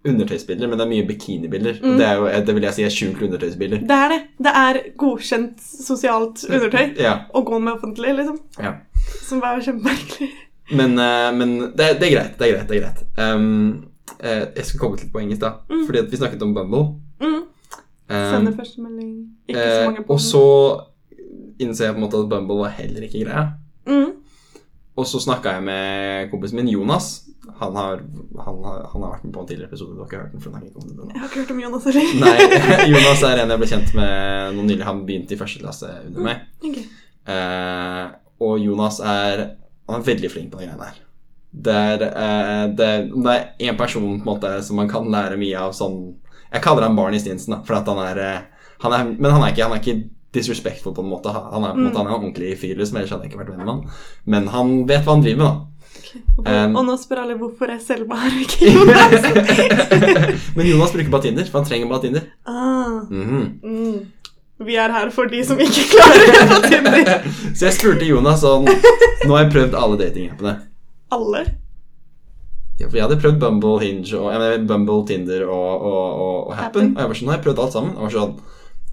[0.05, 1.77] undertøysbilder, men det er mye bikinibilder.
[1.83, 1.97] Mm.
[1.97, 3.83] det, er jo, det vil jeg si er skjult undertøysbilder.
[3.87, 4.17] Det er det.
[4.47, 8.39] Det er godkjent sosialt undertøy Ja, å gå med offentlig, liksom.
[8.59, 8.73] ja.
[9.27, 10.29] Som er kjempemerkelig.
[10.75, 12.37] Men, eh, men det, det er greit.
[12.39, 12.67] Det er greit.
[12.67, 13.01] det er greit.
[13.19, 13.89] Um,
[14.19, 15.53] eh, jeg skal komme til på engelsk, da.
[15.69, 15.85] Mm.
[15.87, 16.85] Fordi at vi snakket om Bumble.
[17.21, 17.43] Mm.
[18.09, 19.13] Um, Sender første melding.
[19.47, 20.45] Ikke så eh, mange på og så
[21.61, 23.47] innser jeg på en måte at Bumble var heller ikke greia.
[23.87, 24.11] mm.
[24.93, 27.23] Og så snakka jeg med kompisen min Jonas.
[27.57, 28.03] Han har,
[28.45, 29.95] han, har, han har vært med på en tidligere episode.
[29.95, 30.41] Du har ikke hørt den?
[30.43, 31.07] for ikke.
[31.13, 32.19] Jeg har ikke hørt om Jonas heller.
[32.21, 32.35] Nei,
[32.93, 34.85] Jonas er en jeg ble kjent med nå nylig.
[34.85, 36.45] Han begynte i første klasse under meg.
[36.61, 36.77] Ok.
[37.33, 38.05] Eh,
[38.43, 39.45] og Jonas er
[39.89, 41.01] Han er veldig flink på de greiene her.
[41.53, 45.05] Det er, eh, det, om det er én person på en måte som man kan
[45.13, 46.15] lære mye av sånn
[46.53, 48.39] Jeg kaller han Barney Stinson, da, for at han er, eh,
[48.81, 51.29] han er Men han er ikke, han er ikke disrespectful på en måte.
[51.29, 53.43] Han er på en måte han er en ordentlig fyr, liksom, ellers hadde jeg ikke
[53.43, 53.83] vært venn med han.
[54.25, 55.53] Men han vet hva han driver med, da.
[56.35, 59.23] Hvorfor, Um, og nå spør alle hvorfor jeg Selma her og ikke Jonas.
[60.57, 62.25] Men Jonas bruker bare Tinder, for han trenger bare Tinder.
[62.49, 63.59] ah, Mhm.
[63.63, 64.01] mm.
[64.65, 67.23] Vi er her for de som ikke klarer det på Tinder.
[67.57, 70.53] Så jeg spurte Jonas sånn Nå har jeg prøvd alle datingappene.
[71.13, 71.45] Alle.
[72.79, 76.65] Ja, for jeg hadde prøvd Bumble, Hinge og, mener, Bumble, Tinder og, og, og, Happen.
[76.65, 76.95] Happen.
[76.95, 77.93] Og jeg var sånn, jeg har prøvd alt sammen.
[77.93, 78.35] Jeg var sånn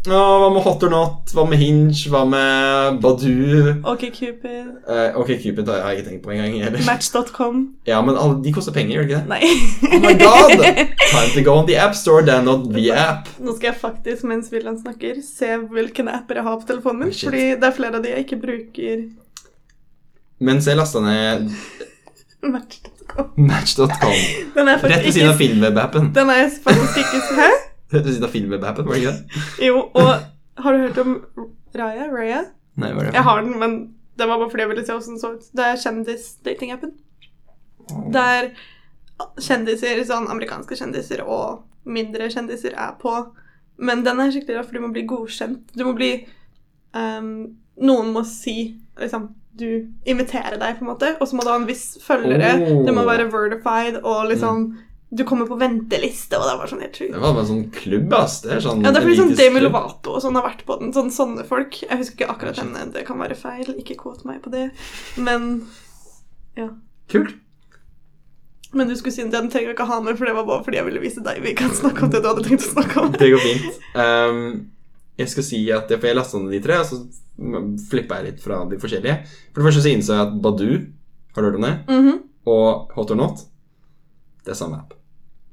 [0.01, 1.33] Å, hva med Hot or Not?
[1.37, 1.97] Hva med Hinge?
[2.13, 3.75] Hva med Badoo?
[3.89, 4.71] Ok, Cupid.
[4.89, 6.79] Eh, ok, Cupid har jeg ikke tenkt på engang.
[6.87, 7.59] Match.com.
[7.89, 9.33] Ja, men alle, de koster penger, gjør de ikke det?
[9.33, 9.91] Nei.
[9.91, 10.65] Oh my god!
[11.13, 13.29] Time to go on the app store, not the app.
[13.41, 17.13] Nå skal jeg faktisk, mens William snakker, se hvilke apper jeg har på telefonen min.
[17.13, 19.07] Oh, fordi det er flere av de jeg ikke bruker.
[20.41, 21.53] Mens jeg lasta ned
[22.55, 23.33] Match.com.
[23.37, 24.13] Match.com
[24.57, 26.11] er rett ved siden av Filmweb-appen.
[26.17, 27.51] Den er faktisk ikke Hæ?
[27.93, 29.45] Rett ved siden av Filmweb-appen, var det ikke det?
[29.67, 30.11] Jo, og
[30.63, 31.17] har du hørt om
[31.77, 32.11] Raya?
[32.11, 32.43] Raya?
[32.81, 33.79] Nei, var det Jeg har den, men
[34.19, 35.49] det var bare fordi jeg ville se hvordan den så ut.
[35.57, 36.93] Det er kjendisdatingappen.
[38.15, 38.53] Der
[39.41, 43.15] kjendiser, sånn amerikanske kjendiser og mindre kjendiser er på.
[43.81, 45.73] Men den er skikkelig rar, for du må bli godkjent.
[45.77, 46.13] Du må bli
[46.97, 47.51] um,
[47.81, 49.67] Noen må si liksom Du
[50.07, 52.55] inviterer deg, på en måte, og så må du ha en viss følgere.
[52.61, 52.85] Oh.
[52.87, 54.71] Det må være vertified og liksom
[55.11, 57.11] Du kommer på venteliste, og det var sånn helt sjukt.
[57.17, 58.37] Det var bare sånn klubb, ass.
[58.45, 59.65] Det er sånn Ja, det er fordi sånn Demi.
[59.65, 60.95] Lovato og sånn har vært på den.
[60.95, 61.81] Sånn sånne folk.
[61.83, 63.73] Jeg husker ikke akkurat henne, det kan være feil.
[63.75, 64.69] Ikke kåt meg på det.
[65.19, 65.67] Men
[66.59, 66.71] ja.
[67.11, 67.35] Kult.
[68.73, 70.63] Men du skulle si at den trenger jeg ikke ha med, for det var bare
[70.63, 71.41] fordi jeg ville vise deg.
[71.43, 73.17] Vi kan snakke om det du hadde tenkt å snakke om.
[73.19, 73.81] Det går fint.
[73.99, 74.45] Um,
[75.21, 77.01] jeg skal si at For jeg lasta ned de tre, og så
[77.91, 79.17] flippa jeg litt fra de forskjellige.
[79.53, 80.81] For det første så innså jeg at Badoo,
[81.37, 81.75] har du hørt om det?
[81.89, 82.19] Mhm.
[82.51, 83.43] Og Hot or Not,
[84.45, 84.95] det er samme app.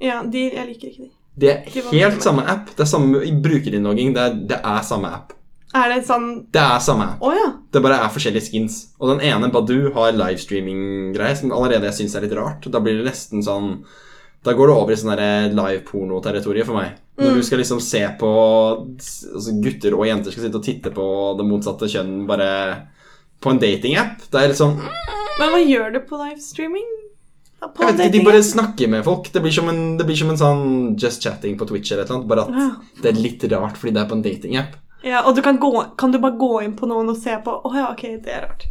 [0.02, 1.12] Ja, de, jeg liker ikke de.
[1.38, 2.72] Det er helt samme app.
[2.76, 4.14] Det er samme i brukerinnlogging.
[4.16, 5.34] Det, er- det er samme app.
[5.76, 7.22] Er det sånn Det er samme app.
[7.22, 7.52] Oh, ja.
[7.72, 8.78] Det bare er forskjellige skins.
[9.00, 12.66] Og den ene, Badoo, har livestreaming-greie som allerede jeg syns er litt rart.
[12.72, 13.84] Da blir det nesten sånn
[14.44, 15.18] Da går det over i sånn
[15.58, 16.96] live-porno-territoriet for meg.
[17.18, 17.36] Når Mm.
[17.36, 18.28] du skal liksom se på
[19.34, 21.06] altså Gutter og jenter skal sitte og titte på
[21.38, 22.50] det motsatte kjønn bare
[23.42, 24.22] på en datingapp.
[24.32, 24.78] Det er litt sånn
[25.40, 26.86] Men hva gjør du på livestreaming?
[27.62, 29.32] På Jeg vet ikke, De bare snakker med folk.
[29.34, 32.10] Det blir som en, det blir som en sånn just chatting på Twitch eller et
[32.10, 32.28] eller annet.
[32.28, 32.72] Bare at Ja.
[33.02, 34.76] det er litt rart fordi det er på en datingapp.
[35.04, 37.62] Ja, og du kan, gå, kan du bare gå inn på noen og se på
[37.64, 38.66] Å ja, ok, det er rart.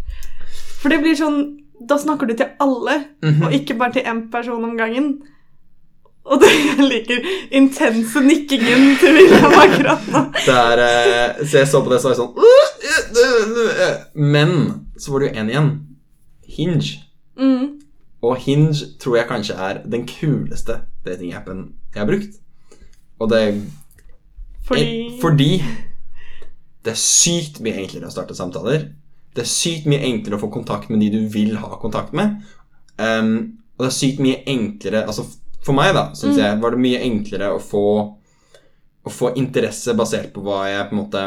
[0.80, 3.42] For det blir sånn Da snakker du til alle, Mhm.
[3.44, 5.20] og ikke bare til én person om gangen.
[6.26, 10.22] Og det jeg liker intense nikkingen til William akkurat nå.
[10.46, 12.34] Eh, så jeg så på det, så var jeg sånn.
[14.14, 14.50] Men
[14.98, 15.70] så var det jo en igjen.
[16.56, 16.92] Hinge.
[17.38, 17.66] Mm.
[18.26, 21.58] Og Hinge tror jeg kanskje er den kuleste datingappen
[21.94, 22.40] jeg har brukt.
[23.18, 23.42] Og det
[24.66, 24.82] Fordi,
[25.20, 25.52] Fordi fordi
[26.86, 28.84] det er sykt mye enklere å starte samtaler.
[29.34, 32.38] Det er sykt mye enklere å få kontakt med de du vil ha kontakt med.
[32.98, 35.26] Um, og det er sykt mye enklere Altså
[35.66, 36.42] for meg, da, syns Mm.
[36.44, 37.82] jeg, var det mye enklere å få
[39.06, 41.20] Å få interesse basert på hva jeg på en måte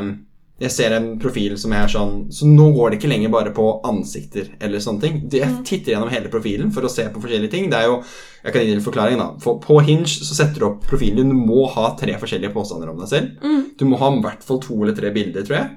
[0.59, 3.67] Jeg ser en profil som er sånn Så nå går det ikke lenger bare på
[3.87, 5.21] ansikter eller sånne ting.
[5.31, 5.63] Jeg Mm.
[5.63, 7.69] titter gjennom hele profilen for å se på forskjellige ting.
[7.69, 8.03] Det er jo
[8.43, 9.29] Jeg kan gi deg en forklaring, da.
[9.39, 11.29] For på Hinge så setter du opp profilen din.
[11.29, 13.39] Du må ha tre forskjellige påstander om deg selv.
[13.41, 13.77] mm.
[13.77, 15.69] Du må ha i hvert fall to eller tre bilder, tror jeg.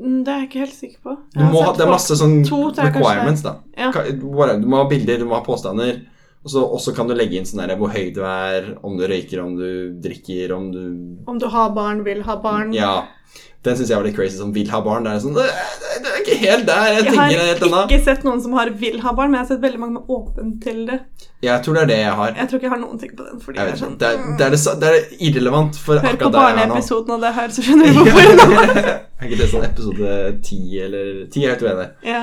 [0.00, 1.16] Mm, Det er jeg ikke helt sikker på.
[1.36, 2.44] Ha, det er masse sånn
[2.76, 3.56] requirements, da.
[3.78, 3.92] Ja.
[3.92, 6.02] Du må ha bilder, du må ha påstander,
[6.42, 9.42] Og så kan du legge inn sånn der hvor høy du er, om du røyker,
[9.44, 10.82] om du drikker, om du
[11.30, 12.72] Om du har barn, vil ha barn.
[12.74, 13.06] Ja.
[13.62, 15.06] Den syns jeg var litt crazy, som vil ha barn.
[15.06, 15.46] Det er sånn Det
[16.02, 16.86] det er ikke helt der.
[16.88, 17.28] Jeg, Jeg har
[17.62, 20.00] det ikke sett noen som har vil ha barn, men jeg har sett veldig mange
[20.00, 20.98] med åpen til det.
[21.46, 22.34] Jeg tror det er det jeg har.
[22.38, 23.42] Jeg tror ikke jeg har noen ting på den.
[23.54, 26.42] jeg er sånn, Det er, det er, det, er irrelevant for Hør på akkurat der
[26.42, 26.74] jeg er nå.
[26.74, 28.80] barneepisoden av det her, så skjønner du hvorfor.
[29.22, 30.16] er ikke det sånn episode
[30.48, 31.44] ti eller ti?
[31.46, 31.88] er helt uenig.
[32.08, 32.22] ja,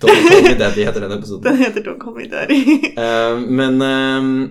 [0.00, 1.44] Don't Call Me Daddy heter den episoden.
[1.48, 2.60] Den heter Don't Call Me Daddy.
[2.96, 4.50] uh, men uh,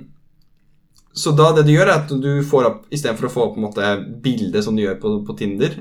[1.14, 3.64] Så da det du gjør, er at du får opp Istedenfor å få opp på
[3.64, 5.80] en måte bildet som du gjør på, på Tinder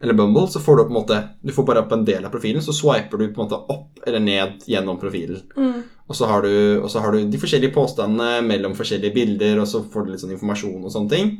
[0.00, 2.24] eller Bumble, så får du opp på en måte Du får bare opp en del
[2.24, 5.40] av profilen, så swiper du på en måte opp eller ned gjennom profilen.
[5.56, 5.80] Mm.
[6.06, 9.66] Og så har du, og så har du de forskjellige påstandene mellom forskjellige bilder, og
[9.68, 11.32] så får du litt sånn informasjon og sånne ting.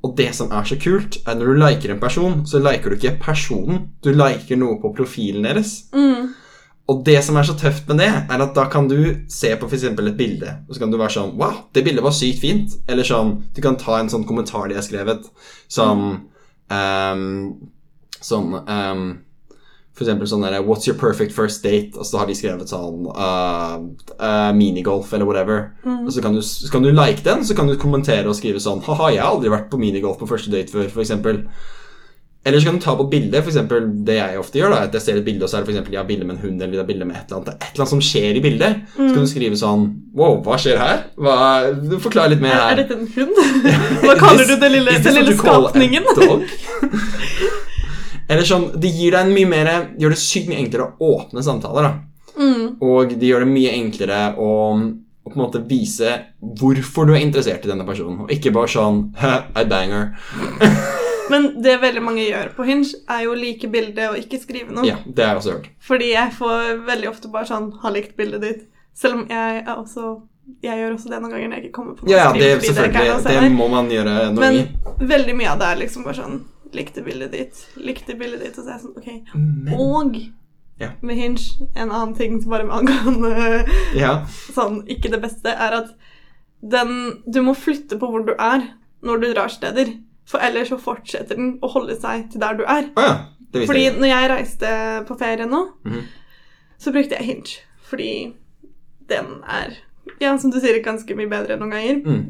[0.00, 2.96] Og det som er så kult, er når du liker en person, så liker du
[2.96, 3.82] ikke personen.
[4.00, 5.74] Du liker noe på profilen deres.
[5.92, 6.32] Mm.
[6.90, 8.98] Og det som er så tøft med det, er at da kan du
[9.30, 9.86] se på f.eks.
[9.86, 12.78] et bilde, og så kan du være sånn Wow, det bildet var sykt fint.
[12.90, 15.28] Eller sånn Du kan ta en sånn kommentar de har skrevet,
[15.70, 16.06] som
[16.66, 17.26] um,
[18.20, 19.04] Sånn um,
[19.94, 21.94] For eksempel sånn der What's your perfect first date?
[21.94, 23.78] Og så har de skrevet sånn uh,
[24.18, 25.68] uh, Minigolf eller whatever.
[25.86, 28.62] Og så kan, du, så kan du like den, så kan du kommentere og skrive
[28.62, 31.44] sånn Haha, jeg har aldri vært på minigolf på første date før, for eksempel.
[32.44, 35.02] Eller så kan du ta på bildet, eksempel det jeg ofte gjør, da, at jeg
[35.04, 36.72] ser et bilde, og så er det for eksempel, har bilde med en hund, eller
[36.72, 38.42] det har bilde med et eller annet, det er et eller annet som skjer i
[38.46, 38.72] bildet.
[38.96, 39.82] Så kan du skrive sånn
[40.16, 40.98] Wow, hva skjer her?
[41.20, 41.34] Hva,
[41.76, 42.72] du Forklar litt mer Er, her.
[42.72, 43.36] er dette en hund?
[44.06, 46.04] Hva kaller du det lille, den lille skapningen?
[48.30, 49.66] Eller sånn, Det gir deg en mye mer
[50.00, 51.82] Gjør det sykt mye enklere å åpne samtaler.
[51.90, 51.92] da
[52.40, 52.78] Mm.
[52.80, 54.48] Og det gjør det mye enklere å,
[55.26, 56.08] på en måte vise
[56.40, 59.02] hvorfor du er interessert i denne personen, og ikke bare sånn
[59.60, 60.14] I banger.
[61.30, 64.74] Men det veldig mange gjør på Hinge, er jo å like bildet og ikke skrive
[64.74, 64.84] noe.
[64.88, 65.68] Ja, det har jeg også hørt.
[65.86, 68.66] Fordi jeg får veldig ofte bare sånn 'Har likt bildet ditt'.
[68.94, 70.20] Selv om jeg er også
[70.62, 73.22] Jeg gjør også det noen ganger når jeg ikke kommer på noe Ja, det, selvfølgelig,
[73.22, 75.06] noe det må man gjøre noen Men i.
[75.06, 76.40] veldig mye av det er liksom bare sånn
[76.72, 79.34] Likte bildet ditt, likte bildet ditt, og så er jeg sånn Ok.
[79.34, 80.16] Men, Og
[80.80, 80.90] Ja.
[81.02, 83.64] med Hinge, en annen ting som bare angående
[83.94, 84.24] ja,
[84.58, 85.94] sånn ikke det beste, er at
[86.62, 88.66] den Du må flytte på hvor du er
[89.02, 89.94] når du drar steder.
[90.30, 92.86] For ellers så fortsetter den å holde seg til der du er.
[92.96, 93.14] Oh, ja.
[93.50, 94.72] Det Fordi jeg når jeg reiste
[95.08, 96.04] på ferie nå, Mhm.
[96.78, 97.56] så brukte jeg Hinge.
[97.90, 98.34] Fordi
[99.10, 99.72] den er,
[100.20, 101.96] ja, som du sier, ganske mye bedre noen ganger.
[102.06, 102.22] Mm.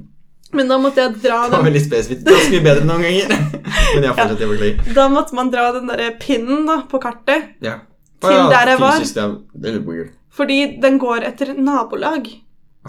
[0.53, 2.25] Men da måtte jeg dra Det var den veldig spesifikt.
[2.27, 3.29] Ganske mye bedre noen ganger.
[3.95, 4.95] Men jeg jeg beklager.
[4.97, 7.53] Da måtte man dra den derre pinnen da, på kartet.
[7.63, 7.77] Ja.
[8.21, 8.99] Til der jeg var.
[8.99, 10.11] Det er, det litt weird.
[10.35, 12.27] Fordi den går etter nabolag.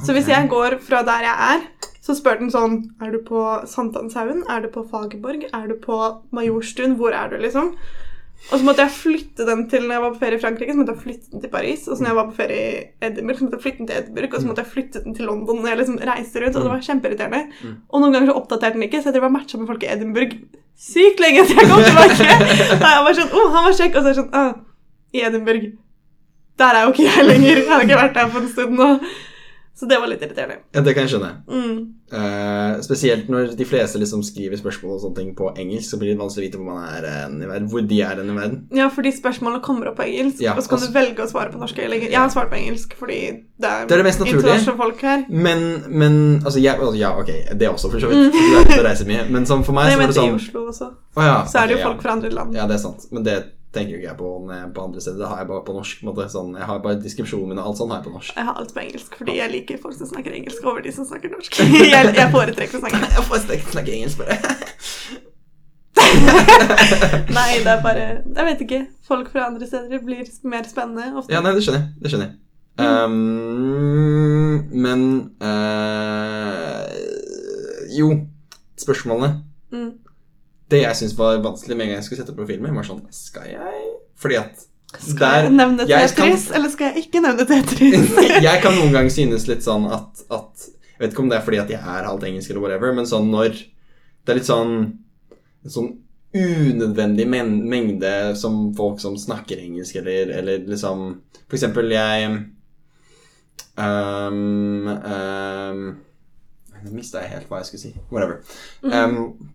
[0.02, 1.64] Så hvis jeg går fra der jeg er,
[2.12, 4.46] så spør den sånn Er du på Sankthanshaugen?
[4.52, 5.48] Er du på Fagerborg?
[5.50, 5.98] Er du på
[6.36, 6.98] Majorstuen?
[7.00, 7.74] Hvor er du, liksom?
[8.50, 10.80] Og så måtte jeg flytte den til når jeg var på ferie i Frankrike, så
[10.80, 11.84] måtte jeg flytte den til Paris.
[11.86, 14.00] Og så når jeg var på ferie i Edinburgh, så måtte jeg flytte den til
[14.00, 14.32] Edinburgh.
[14.32, 16.58] Og så måtte jeg flytte den til London når jeg liksom reiste rundt.
[16.58, 17.44] Og det var kjempeirriterende.
[17.62, 17.76] Mm.
[17.86, 19.92] Og noen ganger så oppdaterte den ikke, så jeg drev og matcha med folk i
[19.94, 20.42] Edinburgh
[20.82, 22.28] sykt lenge til jeg kom tilbake.
[22.82, 23.98] Og jeg var sånn Å, han var kjekk.
[23.98, 24.54] Og så er det sånn ah,
[25.14, 25.68] I Edinburgh.
[26.62, 27.62] Der er jo ikke jeg lenger.
[27.62, 28.90] Jeg har ikke vært der på en stund nå.
[29.76, 30.60] Så det var litt irriterende.
[30.76, 31.30] Ja, det kan jeg skjønne.
[31.48, 31.78] Mm.
[32.12, 36.12] Uh, spesielt når de fleste liksom skriver spørsmål og sånne ting på engelsk, så blir
[36.12, 38.36] det vanskelig å vite hvor, man er, eh, i verden, hvor de er hen i
[38.36, 38.58] verden.
[38.76, 40.92] Ja, fordi spørsmålene kommer opp på engelsk, Ja, og så kan også...
[40.92, 42.04] du velge å svare på norsk eller.
[42.04, 44.76] Jeg har svart på engelsk fordi det er, Det er det mest naturlige.
[44.84, 45.24] folk her.
[45.30, 48.36] Men, men altså, jeg, altså, Ja, ok, det er også, for så vidt.
[48.36, 49.24] Du er ute og reiser mye.
[49.32, 50.92] Men sånn for meg Nei, så var det mente i sånn Oslo også.
[51.16, 52.60] Oh, ja, Så er det jo okay, folk fra andre land.
[52.60, 53.08] Ja, det er sant.
[53.16, 53.40] Men det
[53.72, 54.30] tenker ikke jeg på
[54.76, 55.20] på andre steder.
[55.22, 56.04] Det har jeg bare på norsk.
[56.04, 56.28] på.
[56.36, 58.36] Sånn, jeg har bare diskripsjonen min og alt sånt har jeg på norsk.
[58.36, 61.08] Jeg har alt på engelsk fordi jeg liker folk som snakker engelsk over de som
[61.08, 61.60] snakker norsk.
[61.96, 64.36] jeg, jeg foretrekker å snakke Jeg foretrekker å snakke engelsk, bare.
[67.38, 68.06] Nei, det er bare
[68.36, 68.82] Jeg vet ikke.
[69.08, 71.34] Folk fra andre steder blir mer spennende ofte.
[71.34, 71.90] Ja, nei, det skjønner jeg.
[72.04, 72.36] Det skjønner jeg.
[72.82, 76.88] Um, men uh,
[77.96, 78.12] Jo,
[78.80, 79.44] spørsmålene.
[79.72, 80.01] Mm.
[80.72, 83.02] Det jeg syntes var vanskelig med en gang jeg skulle sette på filmen, var sånn
[83.16, 83.82] Skal jeg
[84.22, 84.62] Fordi at
[85.00, 88.14] Skal jeg nevne jeg kan- Tetris, eller skal jeg ikke nevne Tetris?
[88.48, 91.46] jeg kan noen ganger synes litt sånn at, at Jeg vet ikke om det er
[91.48, 94.74] fordi at jeg er halvt engelsk eller whatever, men sånn når Det er litt sånn
[95.66, 95.92] En sånn
[96.32, 101.02] unødvendig men mengde som folk som snakker engelsk, eller, eller liksom
[101.50, 102.30] For eksempel, jeg
[103.76, 105.82] um, um,
[106.82, 107.92] Nå mista jeg helt hva jeg skulle si.
[108.10, 108.40] Whatever.
[108.82, 109.52] Um,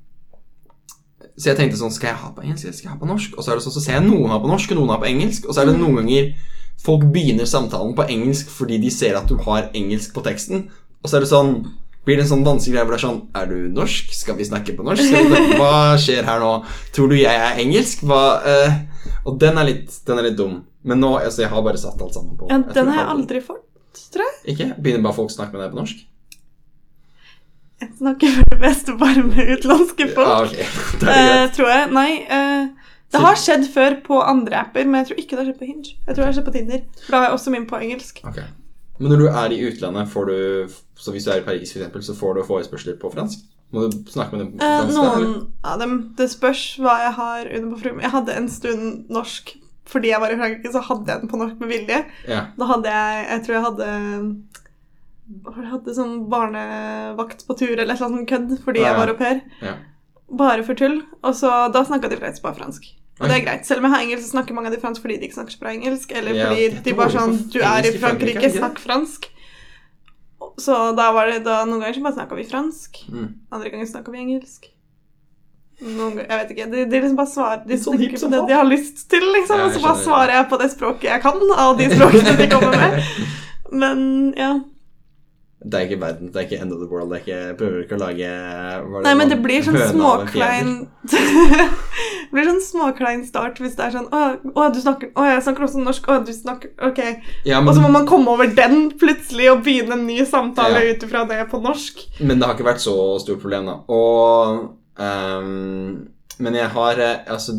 [1.37, 3.35] så jeg tenkte sånn Skal jeg ha på engelsk eller skal jeg ha på norsk?
[3.37, 5.01] Og så er det sånn, så ser jeg noen ha på norsk, og noen ha
[5.03, 5.49] på engelsk.
[5.49, 6.31] Og så er det noen ganger
[6.83, 10.67] folk begynner samtalen på engelsk fordi de ser at du har engelsk på teksten.
[11.03, 11.59] Og så er det sånn
[12.07, 14.13] blir det en sånn vanskelig greie hvor det er sånn Er du norsk?
[14.15, 15.11] Skal vi snakke på norsk?
[15.11, 16.53] Vi Hva skjer her nå?
[16.95, 18.05] Tror du jeg er engelsk?
[18.07, 18.77] Hva uh,
[19.27, 20.61] Og den er litt, den er litt dum.
[20.87, 23.43] Men nå altså, Jeg har bare satt alt sammen på Ja, den har jeg aldri
[23.43, 24.37] fått, tror jeg.
[24.55, 24.69] Ikke?
[24.79, 26.07] Begynner bare folk å snakke med deg på norsk?
[27.81, 30.29] Jeg snakker for det meste bare med utenlandske folk.
[30.29, 30.67] Ja, okay.
[31.13, 31.89] Er Eh, tror jeg.
[31.93, 32.11] Nei.
[32.25, 32.69] eh,
[33.13, 35.69] det har skjedd før på andre apper, men jeg tror ikke det har skjedd på
[35.69, 35.91] Hinge.
[36.07, 36.81] Jeg tror det har skjedd på Tinder.
[37.05, 38.23] For da har jeg også min på engelsk.
[38.27, 38.47] Okay.
[38.99, 42.03] Men når du er i utlandet, får du Så hvis du er i Paris, eksempel,
[42.03, 43.45] så får du forespørsler på fransk?
[43.75, 44.97] Må du snakke med dem på Eh, fransk?
[44.99, 45.27] eller?
[45.27, 48.01] noen av dem Det spørs hva jeg har under på frum.
[48.01, 51.39] Jeg hadde en stund norsk fordi jeg var i Frankrike, så hadde jeg den på
[51.39, 51.99] norsk med vilje.
[52.27, 52.41] Ja.
[52.59, 53.91] Da hadde jeg Jeg tror jeg hadde
[55.27, 58.93] det jeg hadde sånn barnevakt på tur eller annet sånt kødd fordi Ja, ja.
[58.93, 59.41] jeg var au pair.
[59.63, 59.75] ja.
[60.27, 61.01] Bare for tull.
[61.23, 62.87] Og så da snakka de flest bare fransk.
[63.21, 63.67] Og det er greit.
[63.67, 65.55] Selv om jeg har engelsk, så snakker mange av de fransk fordi de ikke snakker
[65.55, 66.13] så bra engelsk.
[66.13, 69.29] Eller fordi de bare sånn Du er i Frankrike, snakk fransk.
[70.61, 73.03] Så da var det da Noen ganger så bare snakka vi fransk.
[73.09, 73.29] Mm.
[73.53, 74.69] Andre ganger snakka vi engelsk.
[75.81, 76.69] Noen ganger, jeg vet ikke.
[76.75, 79.61] De, de liksom bare svarer De snakker på det de har lyst til, liksom.
[79.67, 82.81] Og så bare svarer jeg på det språket jeg kan av de språkene de kommer
[82.81, 83.05] med.
[83.85, 84.01] Men
[84.37, 84.55] ja.
[85.57, 87.11] Det er ikke verden, det er ikke end of the world.
[87.11, 88.33] Det er ikke, prøver ikke å lage
[89.07, 90.73] Nei, men det blir sånn småklein.
[91.09, 91.23] Det
[92.35, 94.21] blir sånn småklein start hvis det er sånn Å,
[94.53, 96.09] å du snakker Å, jeg snakker også norsk.
[96.13, 97.01] Å, du snakker Ok.
[97.49, 100.93] Ja, Og så må man komme over den plutselig og begynne en ny samtale Ja.
[100.93, 102.05] ut ifra det på norsk.
[102.21, 103.79] men det har ikke vært så stort problem, da.
[103.89, 107.57] Og um, Men jeg har eh, Altså,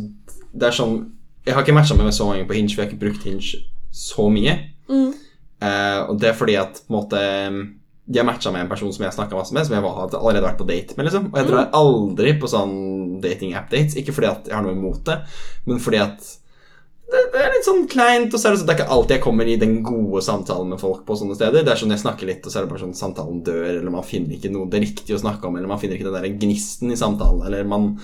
[0.53, 0.99] det er sånn
[1.47, 3.63] Jeg har ikke matcha med så mange på Hinge, for jeg har ikke brukt Hinge
[3.91, 4.53] så mye.
[4.91, 5.11] Mm.
[5.63, 7.21] Uh, og det er fordi at på en måte
[8.07, 10.19] de har matcha med en person som jeg snakka masse med, som jeg var, hadde
[10.21, 11.09] allerede vært på date med.
[11.09, 12.75] liksom Og jeg drar aldri på sånn
[13.23, 13.97] dating-app-dates.
[13.99, 15.17] Ikke fordi at jeg har noe imot det,
[15.67, 16.29] men fordi at
[17.07, 18.31] det, det er litt sånn kleint.
[18.31, 20.71] Og så er det, sånn, det er ikke alltid jeg kommer i den gode samtalen
[20.71, 21.67] med folk på sånne steder.
[21.67, 23.93] Det er sånn jeg snakker litt, og så er det bare sånn samtalen dør, eller
[23.93, 26.39] man finner ikke noe det riktige å snakke om, eller man finner ikke den der
[26.45, 27.95] gnisten i samtalen, eller man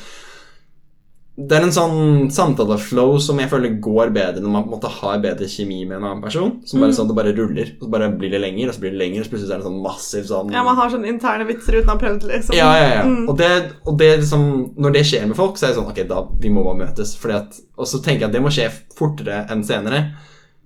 [1.35, 4.91] det er en sånn samtaleflow som jeg føler går bedre når man på en måte
[4.99, 6.59] har bedre kjemi med en annen person.
[6.69, 6.97] Som bare Mm.
[6.99, 9.19] sånn, Det bare ruller, og så bare blir det lenger, og så blir det lenger,
[9.21, 11.89] og så plutselig er det sånn massiv sånn Ja, man har sånne interne vitser uten
[11.89, 12.53] å ha prøvd liksom.
[12.55, 13.03] ja, ja, ja.
[13.03, 13.29] Mm.
[13.29, 16.07] Og, det, og det liksom Når det skjer med folk, så er det sånn Ok,
[16.07, 17.15] da vi må bare møtes.
[17.17, 20.13] Fordi at, og så tenker jeg at det må skje fortere enn senere.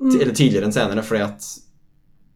[0.02, 0.20] Mm.
[0.22, 1.48] Eller tidligere enn senere, fordi at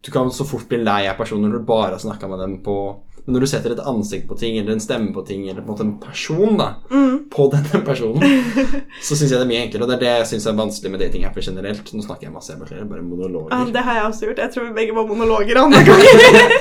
[0.03, 2.57] du kan så fort bli lei av personer når du bare har snakka med dem
[2.63, 5.61] på Men når du setter et ansikt på ting, eller en stemme på ting, eller
[5.61, 7.19] på en måte en person da Mm.
[7.31, 8.23] på denne personen,
[9.05, 9.83] så syns jeg det er mye enklere.
[9.85, 11.93] Og det er det jeg syns er vanskelig med datingapper generelt.
[11.93, 13.53] Nå snakker jeg masse, jeg beklager, bare monologer.
[13.53, 14.41] Ja, det har jeg også gjort.
[14.45, 16.57] Jeg tror vi begge var monologer andre ganger.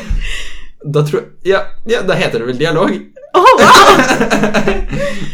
[0.97, 2.93] Da tror Ja, ja da heter det vel dialog.
[3.35, 3.97] Oh, wow!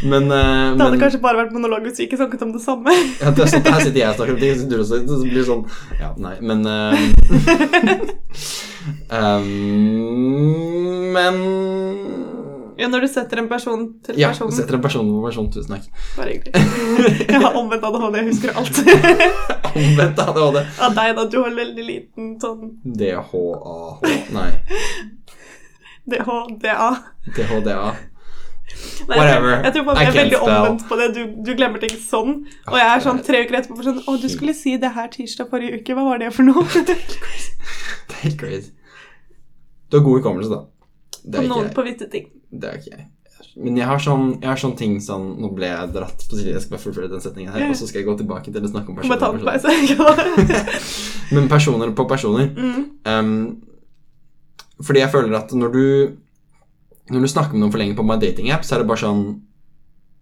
[0.06, 2.60] Men, uh, Det hadde men kanskje bare vært monolog hvis vi ikke snakket om det
[2.62, 2.90] samme.
[3.22, 5.44] Ja, det er sånn, her sitter jeg og snakker om ting, du også så blir
[5.48, 5.64] sånn
[5.98, 6.74] Ja, nei, men uh,
[9.10, 11.34] um, Men
[12.78, 14.52] Ja, når du setter en person til Ja, personen.
[14.54, 15.46] setter en person på person.
[15.50, 15.84] Tusen takk.
[16.18, 16.52] Bare hyggelig.
[17.32, 18.76] Jeg har omvendt ADHD, jeg husker alt.
[19.72, 20.58] Omvendt ADHD.
[20.84, 21.22] Av deg, da.
[21.32, 23.32] Du har veldig liten sånn DHAH
[24.36, 24.50] Nei.
[26.10, 26.90] DHDA.
[27.36, 27.88] DHDA.
[29.06, 29.62] Nei, Whatever.
[29.62, 31.06] Jeg, tror bare jeg er veldig omvendt på det.
[31.14, 32.38] Du, du glemmer ting sånn.
[32.66, 35.50] Og jeg er sånn tre uker etterpå sånn Å, du skulle si det her tirsdag
[35.52, 35.96] forrige uke.
[35.96, 36.64] Hva var det for noe?
[36.86, 36.96] Det
[38.14, 38.72] er helt crazy.
[39.90, 40.62] Du har god hukommelse, da.
[41.26, 42.26] Det På er noen ikke på visse ting.
[42.50, 43.06] Det er ikke jeg.
[43.56, 46.52] Men jeg har sånn, jeg har sånn ting sånn Nå ble jeg dratt på siden,
[46.52, 48.70] jeg skal bare fullføre den setningen her, og så skal jeg gå tilbake til å
[48.72, 49.14] snakke om personer.
[49.92, 50.10] Ja.
[51.36, 52.50] Men personer på personer.
[52.52, 52.82] mm.
[53.06, 53.32] Um,
[54.82, 56.16] fordi jeg føler at når du
[57.08, 58.98] Når du snakker med noen for lenge på My Dating App, så er det bare
[58.98, 59.40] sånn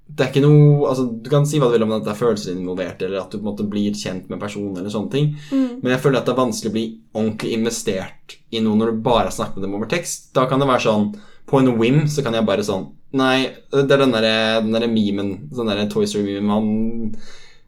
[0.07, 2.19] Det er ikke noe Altså, du kan si hva du vil om at det er
[2.21, 5.31] følelser involvert, eller at du på en måte blir kjent med personen, eller sånne ting,
[5.51, 5.81] Mm.
[5.83, 9.01] men jeg føler at det er vanskelig å bli ordentlig investert i noe når du
[9.01, 10.33] bare har snakket med dem over tekst.
[10.35, 11.15] Da kan det være sånn
[11.47, 15.49] På en whim så kan jeg bare sånn Nei, det er den derre der memen,
[15.51, 17.17] den derre Toy Story-memen med han-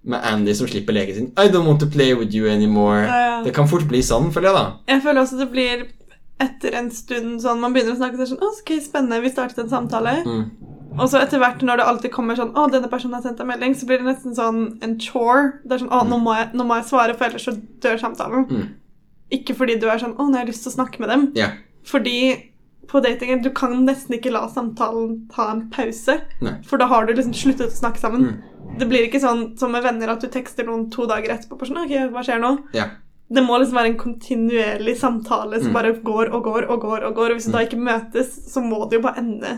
[0.07, 1.33] med Andy som slipper leken sin.
[1.37, 3.03] I don't want to play with you anymore.
[3.07, 3.43] Ja, ja.
[3.43, 4.73] Det kan fort bli sånn, føler jeg, da.
[4.89, 5.87] Jeg føler også det blir
[6.43, 10.19] etter en stund sånn Man begynner å snakke sånn ok, spennende, vi startet en samtale.
[10.27, 10.43] Mm.
[10.97, 13.51] Og så etter hvert, når det alltid kommer sånn Å, denne personen har sendt en
[13.51, 15.61] melding, så blir det nesten sånn en chore.
[15.65, 18.01] Det er sånn Å, nå må jeg, nå må jeg svare, for ellers så dør
[18.01, 18.49] samtalen.
[18.51, 18.67] Mm.
[19.37, 21.31] Ikke fordi du er sånn Å, nå har jeg lyst til å snakke med dem.
[21.39, 21.57] Yeah.
[21.87, 22.19] Fordi
[22.87, 26.21] på datingen, du kan nesten ikke la samtalen ta en pause.
[26.45, 26.55] Nei.
[26.69, 28.29] For da har du liksom sluttet å snakke sammen.
[28.29, 28.77] Mm.
[28.79, 31.59] Det blir ikke sånn som med venner at du tekster noen to dager etterpå.
[31.59, 32.53] På sånn, ok, hva skjer nå?
[32.77, 32.93] Ja.
[33.29, 35.75] Det må liksom være en kontinuerlig samtale som Mm.
[35.75, 37.05] bare går og går og går.
[37.09, 39.55] Og går, og hvis du da ikke møtes, så må det jo bare ende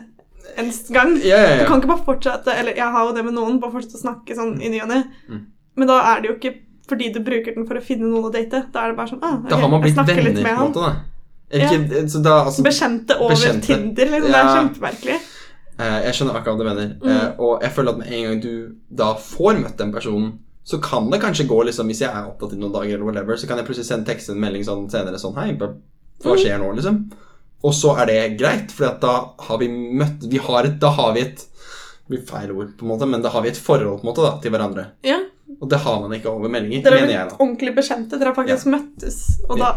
[0.57, 1.11] en gang.
[1.17, 1.59] Yeah, yeah, yeah.
[1.61, 4.05] Du kan ikke bare fortsette Eller jeg har jo det med noen, bare fortsette å
[4.07, 5.03] snakke sånn i ny og ne.
[5.29, 5.43] Mm.
[5.77, 6.55] Men da er det jo ikke
[6.89, 8.63] fordi du bruker den for å finne noen å date.
[8.73, 10.95] Da er det bare sånn ah, Da har man blitt venner, på en måte, da.
[11.53, 13.67] Ikke, så da, altså, Bekjente over Bekjente.
[13.67, 14.07] Tinder.
[14.15, 14.33] Liksom.
[14.33, 15.19] Det er kjempemerkelig.
[15.79, 16.89] eh, jeg skjønner akkurat hva du mener.
[17.03, 17.11] Mm.
[17.13, 20.33] Eh, og jeg føler at med en gang du da får møtt den personen,
[20.69, 23.39] så kan det kanskje gå liksom Hvis jeg er opptatt i noen dager, eller whatever,
[23.41, 26.75] så kan jeg plutselig sende tekst en melding sånn senere sånn Hei, Hva skjer nå,
[26.77, 26.99] liksom?
[27.65, 29.15] Og så er det greit, for da
[29.49, 31.47] har vi møtt vi har et, Da har vi et
[32.09, 34.25] blir feil ord, på en måte, men da har vi et forhold på en måte
[34.25, 34.87] da, til hverandre.
[35.05, 35.19] Ja,
[35.61, 38.17] Og det har man ikke over meldinger, Dere har blitt ordentlig bekjente.
[38.17, 39.19] Dere har faktisk møttes.
[39.49, 39.75] Og da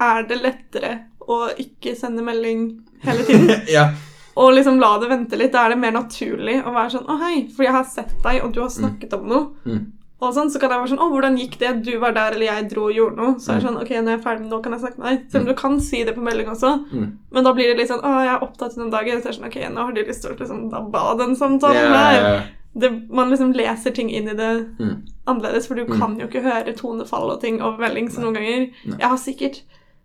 [0.00, 0.92] er det lettere
[1.28, 2.70] å ikke sende melding
[3.04, 3.52] hele tiden.
[3.76, 3.90] ja,
[4.38, 5.52] Og liksom la det vente litt.
[5.52, 8.40] Da er det mer naturlig å være sånn Å, hei, for jeg har sett deg,
[8.46, 9.44] og du har snakket om noe.
[9.68, 9.84] Mm.
[10.20, 11.68] Og sånn, Så kan jeg være sånn Å, hvordan gikk det?
[11.86, 13.34] Du var der, eller jeg dro og gjorde noe.
[13.38, 15.30] Så er det sånn Ok, nå er jeg ferdig, nå kan jeg snakke med deg.
[15.30, 16.72] Selv om du kan si det på melding også.
[16.90, 17.08] Mm.
[17.30, 19.20] Men da blir det litt sånn Å, jeg er opptatt den dagen.
[19.22, 21.36] Så er det sånn Ok, nå har de lyst til å liksom Da ba den
[21.38, 22.42] samtalen yeah, ja, ja.
[22.78, 25.02] Det, man liksom leser ting inn i det Mm.
[25.26, 28.66] annerledes, for du kan jo ikke høre tonefall og ting over melding så noen ganger.
[28.86, 28.98] Nei.
[29.00, 29.62] Jeg har sikkert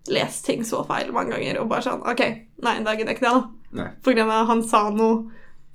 [0.09, 2.19] lest ting så feil mange ganger og bare sånn Ok,
[2.63, 3.83] nei, da gidder jeg ikke det, da.
[4.03, 5.25] På grunn av han sa noe,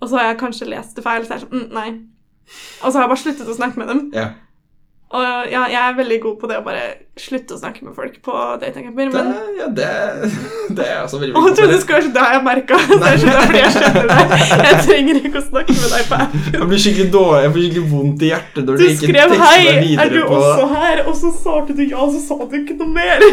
[0.00, 1.88] og så har jeg kanskje lest det feil, så er jeg sånn mm, Nei.
[2.82, 4.04] Og så har jeg bare sluttet å snakke med dem.
[4.16, 4.28] Ja.
[5.08, 6.82] Og ja, jeg er veldig god på det å bare
[7.16, 9.86] slutte å snakke med folk på datingapper, Det, men ja, det,
[10.76, 12.80] det er også veldig Å, jeg trodde det skulle sånn, det har jeg merka.
[12.90, 14.34] Det er det er jeg skjønner deg.
[14.66, 16.44] Jeg trenger ikke å snakke med deg på appen.
[16.58, 19.32] Jeg blir skikkelig dårlig, jeg får skikkelig vondt i hjertet når Du du ikke skrev
[19.32, 22.12] tekster 'hei, deg videre er du på også her?' Og så svarte du ja, og
[22.12, 23.24] så sa du ikke noe mer.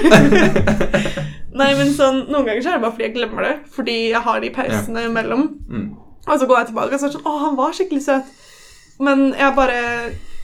[1.59, 3.53] Nei, men sånn, Noen ganger så er det bare fordi jeg glemmer det.
[3.76, 5.45] Fordi jeg har de pausene imellom.
[5.68, 5.86] Mm.
[6.24, 8.34] Og så går jeg tilbake og så er det sånn 'Å, han var skikkelig søt'.
[9.04, 9.80] Men jeg bare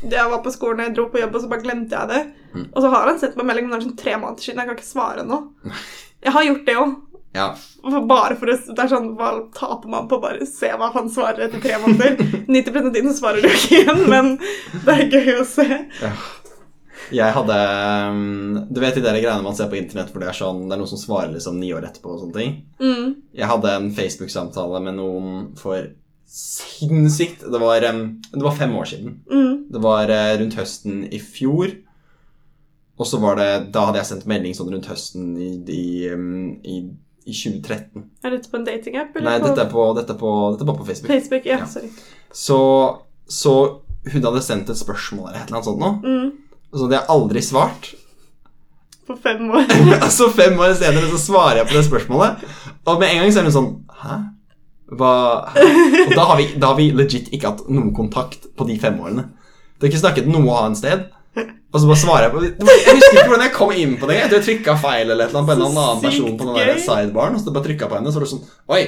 [0.02, 2.22] Jeg var på skolen, jeg dro på jobb, og så bare glemte jeg det.
[2.56, 2.66] Mm.
[2.74, 4.62] Og så har han sett meg melding, men det er sånn tre måneder siden.
[4.62, 5.38] Jeg kan ikke svare nå.
[6.26, 6.86] Jeg har gjort det jo.
[7.32, 7.46] Ja.
[8.10, 11.46] Bare for å, det er sånn, Hva taper man på bare se hva han svarer
[11.48, 12.20] etter tre måneder?
[12.52, 14.36] 90 av tiden svarer du ikke igjen, men
[14.84, 15.68] det er gøy å se.
[17.12, 17.56] Jeg hadde
[18.12, 20.76] um, Du vet de der greiene man ser på internett hvor det er sånn Det
[20.76, 22.54] er noen som svarer liksom ni år etterpå og sånne ting?
[22.80, 23.08] Mm.
[23.36, 25.90] Jeg hadde en Facebook-samtale med noen for
[26.32, 29.18] sinnssykt Det var, det var fem år siden.
[29.32, 29.56] Mm.
[29.72, 31.74] Det var eh, rundt høsten i fjor.
[33.02, 36.76] Og så var det Da hadde jeg sendt melding sånn rundt høsten i, i, i,
[37.26, 38.06] i 2013.
[38.24, 39.16] Er dette på en datingapp?
[39.16, 41.12] eller Nei, på dette er på, dette er på, dette er bare på Facebook.
[41.16, 41.48] Facebook?
[41.50, 41.70] Ja, Ja.
[41.70, 41.90] sorry.
[42.32, 42.60] Så,
[43.28, 43.56] så
[44.12, 45.98] hun hadde sendt et spørsmål eller et eller annet sånt noe.
[46.02, 46.62] Mm.
[46.72, 47.90] Og så hadde jeg aldri svart.
[49.10, 49.66] På fem år.
[50.06, 52.46] altså fem år senere så svarer jeg på det spørsmålet,
[52.88, 54.16] og med en gang så er hun sånn Hæ?
[54.92, 55.14] Hva
[55.56, 58.98] Og da har, vi, da har vi legit ikke hatt noen kontakt på de fem
[59.00, 59.30] årene.
[59.78, 61.06] Det har ikke snakket noe annet sted.
[61.72, 64.18] Og så bare svarer jeg på Jeg husker ikke hvordan jeg kom inn på det.
[64.20, 66.50] Jeg tror jeg trykka feil eller et eller annet på en eller annen person på
[66.50, 67.38] den der sidebaren.
[67.38, 68.44] Og så bare trykka på henne, så var det sånn
[68.76, 68.84] Oi!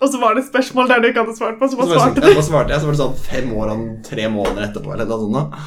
[0.00, 2.22] Og så var det et spørsmål der du ikke hadde svart på, så bare svarte
[2.24, 2.46] sånn, du.
[2.46, 4.94] svarte jeg, så var det sånn fem år og tre måneder etterpå.
[4.96, 5.58] Eller noe sånt.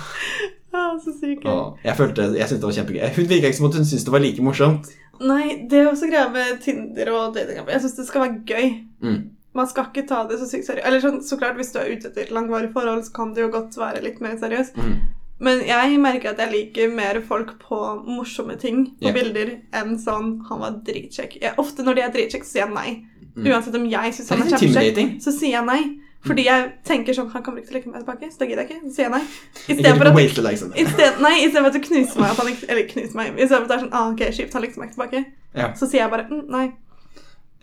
[0.73, 1.59] Ja, så sykt gøy.
[1.85, 3.03] Jeg følte, jeg syntes det var kjempegøy.
[3.19, 4.89] Hun virka ikke som at hun syntes det var like morsomt.
[5.21, 8.71] Nei, det er også greia med Tinder og dating Jeg syns det skal være gøy.
[9.05, 9.19] Mm.
[9.53, 10.85] Man skal ikke ta det så sykt seriøst.
[10.89, 13.43] Eller sånn, så klart, hvis du er ute etter et langvarig forhold, så kan det
[13.45, 14.79] jo godt være litt mer seriøst.
[14.79, 14.95] Mm.
[15.43, 19.15] Men jeg merker at jeg liker mer folk på morsomme ting på yeah.
[19.15, 21.41] bilder enn sånn 'han var dritkjekk'.
[21.41, 22.89] Jeg, ofte når de er dritkjekke, så sier jeg nei.
[23.33, 23.49] Mm.
[23.49, 25.81] Uansett om jeg syns han er kjempekjekk, så sier jeg nei.
[26.23, 28.63] Fordi jeg tenker sånn 'han kommer ikke til å like meg tilbake', så da gidder
[28.63, 28.81] jeg ikke.
[28.87, 29.23] Så sier jeg nei.
[29.67, 30.21] Istedenfor at det.
[31.59, 33.69] for at du knuser meg at han ikke, Eller knuser meg I stedet for at
[33.69, 35.73] det er sånn ah, ok, kjipt, han likte meg ikke tilbake Ja.
[35.75, 36.71] Så sier jeg bare mm, nei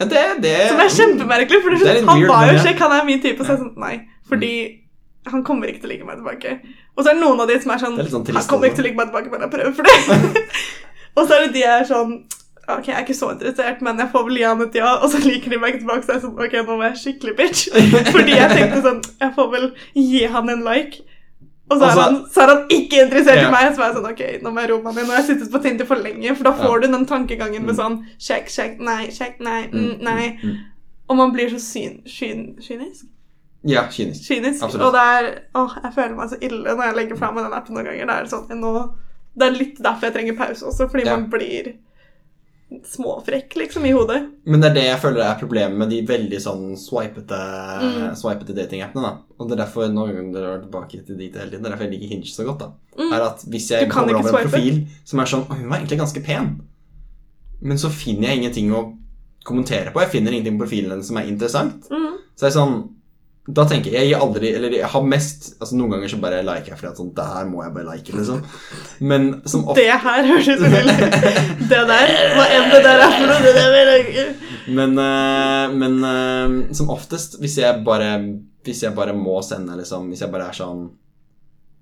[0.00, 2.94] Ja, det, det, Som er kjempemerkelig, for er er sånn, han var jo kjekk, han
[2.96, 3.96] er min type Så er jeg sånn, nei
[4.30, 4.52] Fordi
[5.28, 6.54] han kommer ikke til å like meg tilbake.
[6.96, 8.70] Og så er det noen av de som er sånn, er sånn trist, Han kommer
[8.70, 10.44] ikke til å like meg tilbake, men jeg prøver for det.
[11.18, 12.14] Og så er det de er sånn
[12.70, 15.10] Ok, jeg er ikke så interessert, men jeg får vel gi han et ja Og
[15.12, 17.36] så liker de meg ikke tilbake, så er jeg sånn Ok, nå var jeg skikkelig
[17.40, 17.62] bitch.
[18.14, 19.66] Fordi jeg tenkte sånn Jeg får vel
[19.98, 21.04] gi han en like
[21.70, 23.48] og så er, Altså- han, så er han ikke interessert Ja.
[23.48, 23.74] i meg.
[23.76, 25.04] Så er jeg sånn, ok, nå må jeg roe meg ned.
[25.06, 26.80] Nå har jeg sittet på Tinder for lenge, for da får Ja.
[26.80, 27.80] du den tankegangen med Mm.
[27.80, 30.38] sånn Sjekk, sjekk, nei, sjekk, nei, mm, Mm, nei.
[30.42, 30.56] mm, mm.
[31.08, 33.04] Og man blir så syn, syn, kynisk.
[33.64, 34.22] Ja, kynisk.
[34.28, 34.62] kynisk.
[34.62, 34.86] Absolutt.
[34.86, 37.52] Og det er Åh, jeg føler meg så ille når jeg legger fra meg den
[37.52, 38.06] appen noen ganger.
[38.06, 38.92] Det er sånn, nå,
[39.36, 41.16] det er litt derfor jeg trenger pause også, fordi Ja.
[41.16, 41.74] man blir
[42.86, 44.20] småfrekk liksom i hodet.
[44.46, 47.40] Men det er det jeg føler er problemet med de veldig sånn swipete,
[47.80, 48.14] Mm.
[48.16, 49.02] swipete datingappene.
[49.02, 49.18] da.
[49.38, 51.92] Og det er derfor nå drar tilbake til dit hele tiden, det er derfor jeg
[51.98, 52.58] liker Hinge så godt.
[52.58, 52.70] da.
[52.98, 53.12] Mm.
[53.12, 55.98] Er at Hvis jeg kommer over en profil som er sånn «Å, Hun var egentlig
[55.98, 56.60] ganske pen,
[57.62, 58.96] men så finner jeg ingenting å
[59.44, 60.00] kommentere på.
[60.00, 61.88] Jeg finner ingenting på profilen hennes som er interessant.
[61.90, 62.16] Mm.
[62.36, 62.88] Så det er sånn
[63.56, 66.42] da tenker jeg, jeg gir aldri Eller jeg har mest altså Noen ganger så bare
[66.46, 68.42] liker jeg fordi at sånn Det her må jeg bare like, liksom.
[69.12, 70.76] Men som ofte Det her høres ut som
[71.70, 74.26] Det der, hva enn det der er for noe, det der vil jeg ikke.
[74.80, 78.10] Men, eh, men eh, som oftest, hvis jeg bare
[78.66, 80.88] Hvis jeg bare må sende, liksom Hvis jeg bare er sånn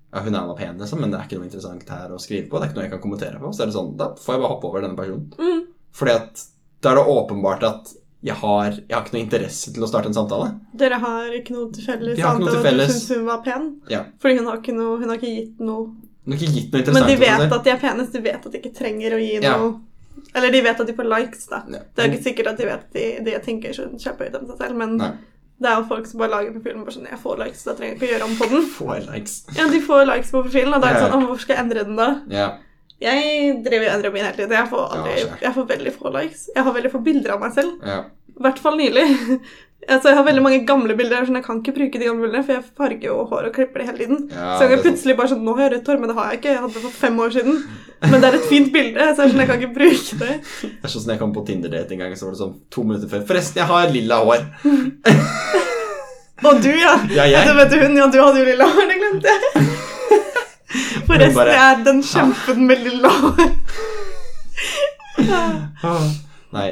[0.09, 2.47] Ja, hun er nå pen, liksom, men det er ikke noe interessant her å skrive
[2.49, 2.57] på.
[2.57, 3.51] Det er ikke noe jeg kan kommentere på.
[3.53, 5.27] Så er det sånn, da får jeg bare hoppe over denne personen.
[5.37, 5.59] Mm.
[5.99, 6.41] Fordi at
[6.81, 7.91] da er det åpenbart at
[8.21, 10.49] jeg har, jeg har ikke noe interesse til å starte en samtale.
[10.75, 12.87] Dere har ikke noe til felles Vi har ikke noe til felles.
[12.91, 13.67] du syns hun var pen?
[13.89, 14.01] Ja.
[14.19, 15.85] Fordi hun har ikke, noe, hun har ikke gitt noe
[16.29, 18.73] ikke gitt noe Men de vet at de er penest, de vet at de ikke
[18.75, 19.55] trenger å gi Ja.
[19.57, 19.79] noe
[20.35, 21.63] Eller de vet at de får likes, da.
[21.71, 21.79] Ja.
[21.95, 24.75] Det er ikke sikkert at de vet de, de tenker så kjempehøyt om seg selv,
[24.83, 25.11] men Nei.
[25.63, 27.95] det er jo folk som bare lager profilen bare sånn Jeg får likes, da trenger
[27.95, 28.67] jeg ikke å gjøre om på den.
[28.75, 29.37] Får likes.
[29.55, 31.63] Ja, de får likes på profilen, og da er det sånn «Å, Hvor skal jeg
[31.63, 32.09] endre den, da?
[32.35, 32.49] Ja.
[32.99, 34.51] Jeg driver og endrer min hele tiden.
[34.59, 36.45] Jeg får, aldri, Ja, jeg får veldig få likes.
[36.55, 37.75] Jeg har veldig få bilder av meg selv.
[37.85, 38.03] ja.
[38.39, 39.07] I hvert fall nylig.
[39.89, 42.43] Altså, jeg har veldig mange gamle bilder, sånn jeg kan ikke bruke de gamle bildene,
[42.45, 44.17] for jeg farger jo hår og klipper det hele tiden.
[44.35, 46.27] Ja, så jeg kan plutselig bare sånn Nå har jeg rødt hår, men det har
[46.27, 46.49] jeg ikke.
[46.51, 47.55] Jeg hadde det for fem år siden.
[48.03, 50.35] Men det er et fint bilde, så jeg, sånn, jeg kan ikke bruke det.
[50.67, 52.83] Det er sånn som jeg kom på Tinder-date en gang, så var det sånn to
[52.85, 53.23] minutter før.
[53.31, 54.45] Forresten, jeg har lilla hår.
[56.51, 56.93] Og du, ja.
[57.15, 57.47] Ja, jeg.
[57.47, 59.69] Du vet hun, ja, du hadde jo lilla hår, det glemte jeg.
[61.07, 63.49] Forresten, bare- er den kjempen med lilla hår.
[66.53, 66.67] Nei,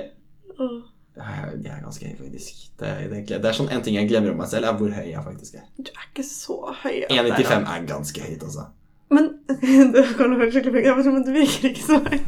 [1.18, 2.64] jeg er ganske høy, faktisk.
[2.78, 5.08] Det er, det er sånn En ting jeg glemmer om meg selv, er hvor høy
[5.10, 5.66] jeg faktisk er.
[5.82, 6.98] Du er ikke så høy.
[7.08, 8.68] at det er 1,95 er ganske høyt, altså.
[9.10, 9.30] Men
[9.96, 12.20] du kan høre skikkelig sånn, Men du virker ikke så høy.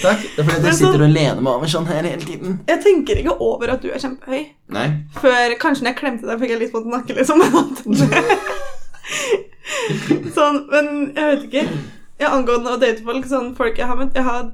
[0.00, 0.20] Takk.
[0.36, 2.60] Det er fordi du sitter og lener meg over sånn her hele tiden.
[2.70, 4.44] Jeg tenker ikke over at du er kjempehøy.
[4.76, 4.84] Nei.
[5.18, 7.42] Før kanskje når jeg klemte deg, fikk jeg litt vondt i nakken, liksom.
[10.38, 11.66] sånn, men jeg vet ikke.
[12.20, 14.50] Jeg angående å date folk, sånn folk jeg har møtt Jeg har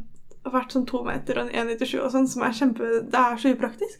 [0.53, 3.51] vært sånn to meter og en 1,97 og sånn, som er kjempe Det er så
[3.57, 3.97] upraktisk.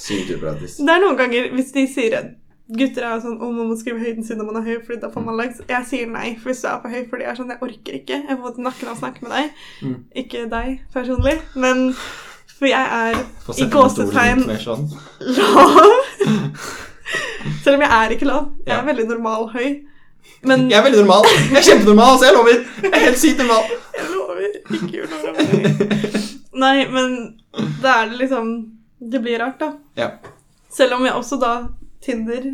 [0.00, 0.78] Sykt upraktisk.
[0.80, 2.30] Det er noen ganger hvis de sier at
[2.70, 5.10] gutter er sånn om man må skrive høyden sin når man er høy, fordi da
[5.10, 5.60] får man likes.
[5.68, 7.96] Jeg sier nei for hvis du er for høy, fordi jeg er sånn Jeg orker
[7.98, 8.18] ikke.
[8.22, 9.62] Jeg får vondt i nakken av å snakke med deg.
[9.82, 9.96] Mm.
[10.22, 11.36] Ikke deg personlig,
[11.66, 11.82] men
[12.60, 13.20] for jeg er
[13.58, 14.86] i gåsetegn sånn.
[15.34, 15.88] lav.
[17.64, 18.50] Selv om jeg er ikke lav.
[18.64, 18.86] Jeg er Ja.
[18.86, 19.70] veldig normal høy.
[20.42, 21.26] Men Jeg er veldig normal.
[21.50, 22.26] Jeg er kjempenormal, altså.
[22.26, 22.60] jeg lover.
[22.82, 23.64] Jeg er helt sykt normal.
[23.96, 24.44] jeg lover
[24.76, 26.20] ikke gjør noe med det.
[26.60, 27.16] Nei, men
[27.82, 28.48] da er det liksom
[29.12, 29.72] Det blir rart, da.
[29.96, 30.08] Ja.
[30.72, 31.52] Selv om jeg også da
[32.04, 32.46] Tinder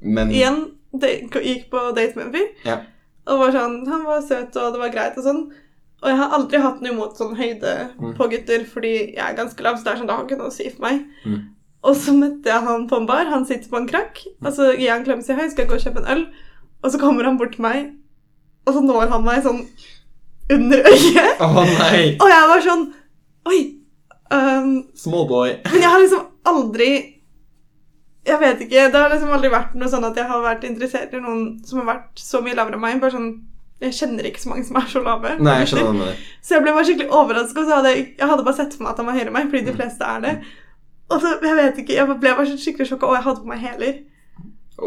[0.00, 0.62] Men igjen
[0.92, 2.48] det, gikk på date med en fyr.
[2.68, 2.78] Ja.
[3.30, 5.42] Og var sånn, Han var søt, og det var greit og sånn.
[6.02, 8.14] Og jeg har aldri hatt noe imot sånn høyde Mm.
[8.18, 10.50] på gutter, fordi jeg er ganske lav, så det er sånn, det har ikke noe
[10.50, 11.04] å si for meg.
[11.24, 11.38] Mm.
[11.84, 13.24] Og så møtte jeg han på en bar.
[13.30, 14.20] Han sitter på en krakk.
[14.44, 16.10] Og så gir jeg en klem og sier hei, skal jeg gå og kjøpe en
[16.16, 16.24] øl?
[16.82, 17.92] Og så kommer han bort til meg,
[18.66, 19.62] og så når han meg sånn
[20.52, 21.40] under øyet.
[21.42, 22.02] Å nei.
[22.18, 22.82] Og jeg var sånn
[23.48, 23.60] Oi.
[24.32, 25.50] Um, Small boy.
[25.66, 26.86] men jeg har liksom aldri
[28.24, 28.84] Jeg vet ikke.
[28.92, 31.82] Det har liksom aldri vært noe sånn at jeg har vært interessert i noen som
[31.82, 33.00] har vært så mye lavere enn meg.
[33.02, 33.32] Bare sånn
[33.82, 35.34] Jeg kjenner ikke så mange som er så lave.
[35.42, 36.16] Nei, jeg skjønner med det.
[36.38, 38.86] Så jeg ble bare skikkelig overrasket, og så hadde jeg, jeg hadde bare sett for
[38.86, 40.34] meg at han var høyere enn meg, fordi de fleste er det.
[41.10, 43.64] Og så, jeg vet ikke, jeg ble bare skikkelig sjokka, og jeg hadde på meg
[43.66, 43.96] hæler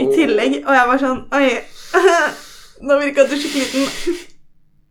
[0.02, 0.60] i tillegg.
[0.66, 1.50] Og jeg var sånn Oi,
[2.86, 4.22] nå virka du skikkelig liten.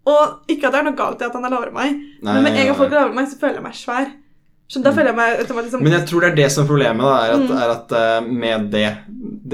[0.04, 1.94] Og ikke at det er noe galt i at han er lavere enn meg,
[2.24, 4.10] Nei, men med en gang folk er lavere enn meg, så føler jeg meg svær.
[4.68, 6.68] Så da føler jeg meg automatisk som Men jeg tror det er det som er
[6.68, 7.56] problemet, da, er at, Mm.
[7.62, 8.84] er at eh, med det,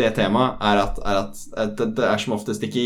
[0.01, 2.85] det temaet, er at, er at, at det, det er som oftest ikke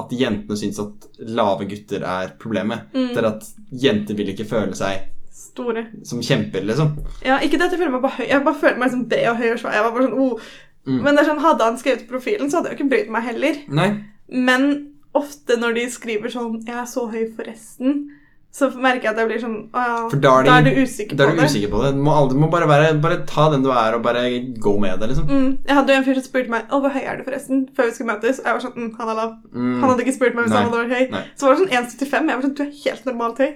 [0.00, 2.86] at jentene syns at lave gutter er problemet.
[2.96, 3.08] Mm.
[3.12, 3.48] Det er at
[3.84, 5.86] jenter vil ikke føle seg store.
[6.08, 6.94] som kjemper, liksom.
[7.24, 9.22] Ja, ikke det at jeg føler meg bare høy, jeg bare føler meg som det
[9.28, 9.74] og høy og svær.
[9.76, 10.52] Jeg var bare sånn, oh.
[10.86, 11.02] Mm.
[11.02, 13.10] Men det er sånn, hadde han skrevet på profilen, så hadde jeg jo ikke brydd
[13.14, 13.54] meg heller.
[13.68, 13.90] Nei.
[14.28, 18.08] Men ofte når de skriver sånn 'Jeg er så høy forresten',
[18.52, 21.24] så merker jeg at jeg blir sånn Å ja, da er de, du usikker Da
[21.24, 21.46] er på du det.
[21.48, 21.92] usikker på det.
[21.96, 24.98] Du må, aldri, må bare, være, bare ta den du er, og bare gå med
[25.00, 25.24] det, liksom.
[25.28, 25.58] Mm.
[25.66, 27.84] Jeg hadde jo en fyr som spurte meg 'Å, hvor høy er du, forresten?' før
[27.86, 28.38] vi skulle møtes.
[28.40, 29.36] Og jeg var sånn mm, 'Han er lav'.
[29.54, 29.80] Mm.
[29.80, 30.62] Han hadde ikke spurt meg hvis Nei.
[30.62, 31.10] han hadde vært høy.
[31.10, 31.24] Nei.
[31.36, 32.28] Så var det sånn 1,75.
[32.28, 33.54] Jeg var sånn 'Du er helt normalt høy'.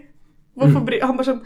[0.56, 0.86] Hvorfor Mm.
[0.86, 1.42] bry Han bare sånn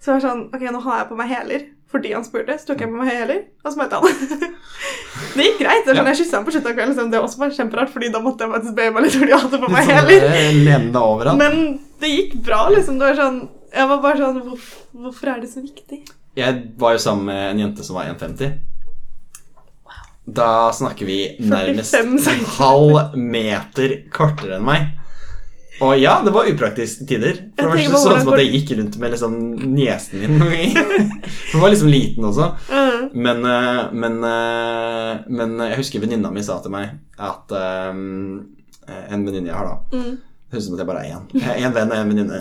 [0.00, 1.62] Så jeg var sånn Ok, nå har jeg på meg hæler.
[1.94, 4.24] Fordi han spurte, så tok jeg på meg hæler, og så møtte han.
[5.38, 5.86] det gikk greit.
[5.86, 6.08] Er sånn.
[6.10, 6.90] Jeg kyssa han på slutten av kvelden.
[6.96, 7.12] Liksom.
[7.12, 9.60] Det også var kjemperart, fordi da måtte jeg faktisk be meg litt fordi jeg hadde
[9.62, 10.26] på meg heller.
[10.26, 10.66] hæler.
[11.36, 11.38] eh.
[11.38, 11.60] Men
[12.02, 12.98] det gikk bra, liksom.
[12.98, 13.38] Det var sånn
[13.74, 16.00] Jeg var bare sånn Hvorfor, hvorfor er det så viktig?
[16.38, 18.58] Jeg var jo sammen med en jente som var 1,50.
[20.24, 24.86] Da snakker vi nærmest 45 en halv meter kortere enn meg.
[25.82, 27.38] Og ja, det var upraktisk tider.
[27.58, 29.32] For det var sånn som at jeg gikk rundt med liksom
[29.74, 30.36] niesen min.
[31.52, 32.52] Hun var liksom liten også.
[32.70, 33.08] Mm.
[33.26, 37.54] Men, eh, men, eh, men jeg husker venninna mi sa til meg at
[37.90, 38.44] um,
[38.84, 40.14] En venninne jeg har, da Mm.
[40.54, 41.22] Det høres ut som at jeg bare er én.
[41.34, 42.40] Jeg er En venn og en venninne.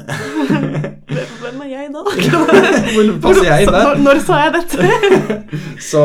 [1.41, 2.03] Hvem er jeg, da?
[2.93, 3.87] Hvor passer jeg inn der?
[3.87, 5.61] Når, når sa jeg dette?
[5.81, 6.03] Så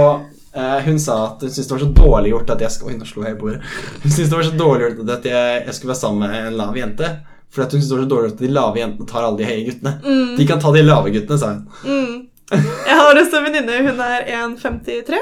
[0.58, 2.98] eh, hun sa at hun syntes det var så dårlig gjort at jeg skal Oi,
[2.98, 3.60] nå slo jeg i bordet.
[4.02, 6.58] Hun syntes det var så dårlig gjort at jeg, jeg skulle være sammen med en
[6.60, 7.12] lav jente.
[7.48, 9.48] For hun syntes det var så dårlig gjort at de lave jentene tar alle de
[9.48, 9.94] høye guttene.
[10.04, 10.36] Mm.
[10.38, 11.64] De kan ta de lave guttene, sa hun.
[11.84, 12.28] Mm.
[12.52, 13.80] Jeg har også en venninne.
[13.88, 15.18] Hun er 1,53.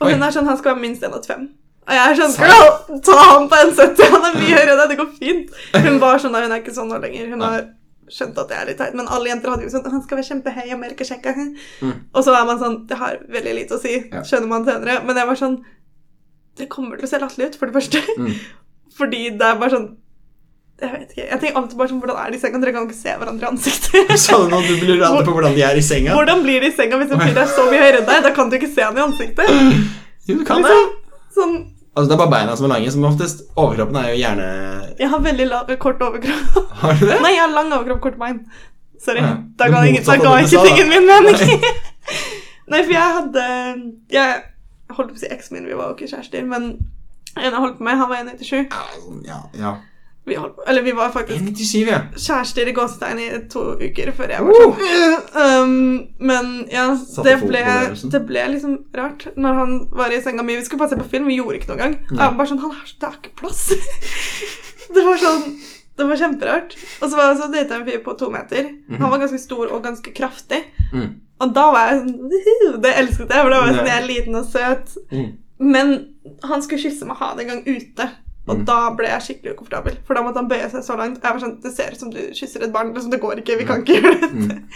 [0.00, 0.14] Og Oi.
[0.16, 1.46] hun er sånn Han skal være minst 1,85.
[1.84, 4.12] Og jeg er sånn skal Girl, ta han på 1,70!
[4.14, 4.92] Han er mye høyere enn deg.
[4.92, 5.58] Det går fint.
[5.84, 7.26] Hun var sånn, da, hun er ikke sånn nå lenger.
[7.34, 7.66] Hun har
[8.12, 8.94] skjønt at det er litt teit.
[8.98, 11.34] Men alle jenter hadde jo sånn Han skal være kjempehøy og melkesjekke.
[11.84, 11.96] Mm.
[12.12, 13.96] Og så er man sånn Det har veldig lite å si.
[14.02, 14.22] Ja.
[14.26, 15.00] Skjønner man senere.
[15.06, 15.58] Men jeg var sånn
[16.58, 18.02] Det kommer til å se latterlig ut, for det første.
[18.18, 18.32] Mm.
[18.98, 19.86] Fordi det er bare sånn
[20.82, 21.28] Jeg vet ikke.
[21.28, 22.60] Jeg tenker alltid bare sånn, hvordan er de i senga?
[22.64, 24.14] Dere kan ikke se hverandre i ansiktet.
[24.24, 26.16] Sa du nå du blir redd på hvordan de er i senga?
[26.18, 28.26] Hvordan blir de i senga hvis en fyr er så mye høyere enn deg?
[28.26, 29.54] Da kan du ikke se han i ansiktet.
[30.24, 30.70] Jo, du kan det.
[30.72, 30.92] Liksom,
[31.36, 31.56] sånn,
[31.94, 33.44] Altså, det er bare beina som er lange, som oftest.
[33.54, 34.46] Overkroppen er jo gjerne
[34.98, 36.58] jeg har veldig lav, kort overkropp.
[36.82, 37.18] Har du det?
[37.22, 38.40] Nei, jeg har lang overkropp, kort bein.
[39.02, 39.22] Sorry.
[39.22, 41.64] Ja, Da ga, ingen, da ga ikke sa, tingen min mening.
[42.72, 43.46] Nei, for jeg hadde
[44.12, 44.42] Jeg
[44.94, 46.70] holdt på å si eksen min, vi var jo ikke kjærester, men
[47.34, 48.70] en jeg holdt på med, han var 1,97.
[48.70, 49.40] Ja, sånn, ja.
[49.58, 49.72] ja.
[50.24, 51.98] Vi holdt eller vi var faktisk 97, ja.
[52.16, 54.78] kjærester i gåsetegn i to uker før jeg var sånn
[55.36, 55.74] um,
[56.30, 56.86] Men ja,
[57.26, 57.64] det ble,
[58.14, 60.56] det ble liksom rart når han var i senga mi.
[60.56, 61.98] Vi skulle bare se på film, vi gjorde ikke noe engang.
[62.16, 62.30] Ja.
[62.38, 63.66] bare sånn, han er, Det er ikke plass.
[64.96, 65.44] det var sånn
[65.94, 66.78] Det var kjemperart.
[67.02, 68.72] Og så var jeg så data en fyr på to meter.
[68.96, 70.64] Han var ganske stor og ganske kraftig.
[70.94, 71.08] Mm.
[71.44, 74.08] Og da var jeg sånn Det elsket jeg, for da var jeg sånn, jeg er
[74.08, 74.98] liten og søt.
[75.12, 75.30] Mm.
[75.64, 75.96] Men
[76.48, 78.08] han skulle kysse meg ha det en gang ute.
[78.46, 78.64] Og Mm.
[78.68, 79.96] da ble jeg skikkelig ukomfortabel.
[80.04, 81.22] For da måtte han bøye seg så langt.
[81.22, 82.92] Jeg var sånn, Det ser ut som du kysser et barn.
[82.94, 83.58] Liksom, det går ikke.
[83.58, 84.34] Vi kan ikke gjøre dette.
[84.34, 84.68] Mm.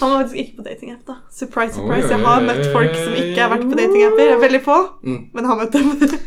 [0.00, 1.14] Han var faktisk ikke på datingapp, da.
[1.32, 2.08] Surprise, surprise.
[2.08, 4.32] Jeg har møtt folk som ikke har vært på datingapper.
[4.36, 5.30] Er Veldig få, Mm.
[5.34, 5.90] men har møtt dem.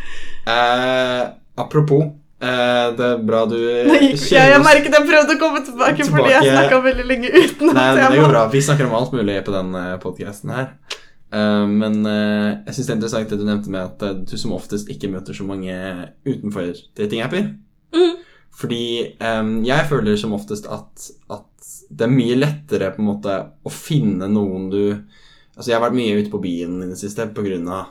[0.49, 2.01] Eh, apropos,
[2.41, 3.53] eh, det er bra du
[3.85, 6.55] Nå gikk, jeg, merket jeg prøvde å komme tilbake, fordi jeg Tilbake.
[6.55, 8.47] snakka veldig lenge uten Nei, det går bra.
[8.49, 10.71] Vi snakker om alt mulig på den podkasten her.
[11.29, 14.35] Eh, men eh, jeg syns det er interessant det du nevnte med at eh, du
[14.39, 15.75] som oftest ikke møter så mange
[16.27, 17.51] utenfor datingapper.
[17.95, 18.15] Mm.
[18.59, 18.83] Fordi
[19.23, 23.71] um, jeg føler som oftest at, at det er mye lettere på en måte å
[23.73, 24.83] finne noen du
[25.59, 27.89] Altså, jeg har vært mye ute på byen i det siste på grunn av,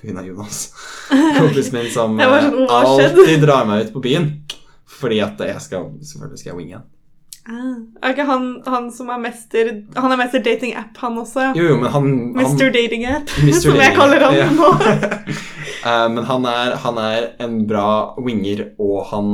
[0.00, 0.62] på grunn av Jonas.
[1.36, 4.30] Kompisen min som sånn, alltid drar meg ut på byen.
[4.88, 6.80] Fordi at jeg skal Selvfølgelig skal jeg winge.
[7.42, 7.74] Ah,
[8.06, 11.48] Er ikke han, han som er mester Han er mester dating-app, han også?
[11.58, 12.04] Jo, jo, men han,
[12.36, 12.68] han Mr.
[12.70, 13.56] Dating-app, Mr.
[13.64, 14.46] som jeg kaller han ja.
[14.54, 14.68] nå.
[15.82, 17.88] uh, men han er, han er en bra
[18.22, 19.32] winger, og han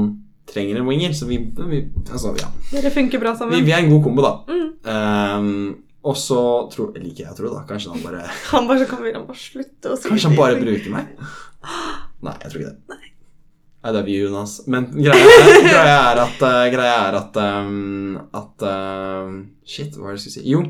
[0.48, 2.48] trenger en winger, så vi, vi Altså, ja.
[2.70, 3.60] Dere funker bra sammen.
[3.66, 4.32] vi er en god kombo, da.
[4.48, 4.72] Mm.
[4.88, 5.52] Um,
[6.08, 6.40] og så
[6.72, 7.66] tror liker jeg å tro, da.
[7.68, 10.96] Kanskje han bare Han bare så kan William bare slutte å Kanskje han bare bruker
[10.96, 11.12] meg?
[12.24, 13.07] Nei, jeg tror ikke det.
[13.84, 14.56] I er vi, Jonas.
[14.66, 15.26] Men greia
[15.62, 20.32] greia er at, eh, greia er at, um, at um, Shit, hva var det jeg
[20.32, 20.50] skulle si?
[20.50, 20.64] Jo,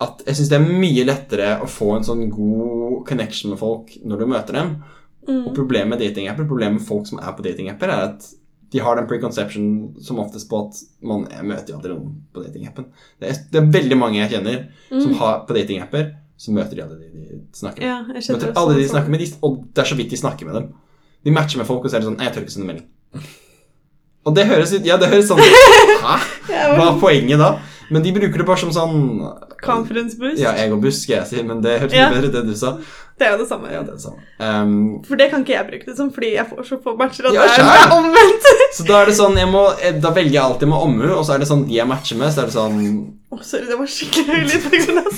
[0.00, 3.90] at jeg syns det er mye lettere å få en sånn god connection med folk
[4.06, 4.76] når du møter dem.
[5.28, 5.54] Og Mm.
[5.58, 8.28] problemet med datingapper, problemet med folk som er på datingapper, er at
[8.72, 9.66] de har den preconception
[10.00, 12.86] som oftest på at man møter aldri noen på datingappen.
[13.20, 14.68] Det, er- det er veldig mange jeg kjenner
[15.02, 17.88] som har på datingapper, så møter de alle de de snakker med.
[17.88, 18.22] Mm.
[18.22, 20.46] Ja, Møter alle de de snakker med, de, og det er så vidt de snakker
[20.46, 20.72] med dem.
[21.24, 22.86] De matcher med folk, og så er det sånn «Nei, Jeg tør ikke sende melding.
[24.28, 25.40] Og det høres ut Ja, det høres sånn
[26.06, 26.16] Hæ?
[26.48, 27.50] Hva er poenget da?
[27.90, 28.98] Men de bruker det bare som sånn
[29.64, 30.38] Conference boost.
[30.42, 32.10] Ja, egobuss, skal jeg si, men det høres Ja.
[32.12, 32.74] bedre ut det du sa.
[33.18, 33.66] Det er jo det samme.
[33.72, 34.20] Ja, det er det samme.
[34.38, 34.74] Um,
[35.06, 37.34] For det kan ikke jeg bruke det som, fordi jeg får så få matcher at
[37.34, 38.44] Ja, det er omvendt.
[38.76, 41.24] Så da er det sånn, jeg må, eh, da velger jeg alltid med omhu, og
[41.26, 42.78] så er det sånn de jeg matcher med, så er det sånn
[43.28, 44.60] Å, sorry, det var skikkelig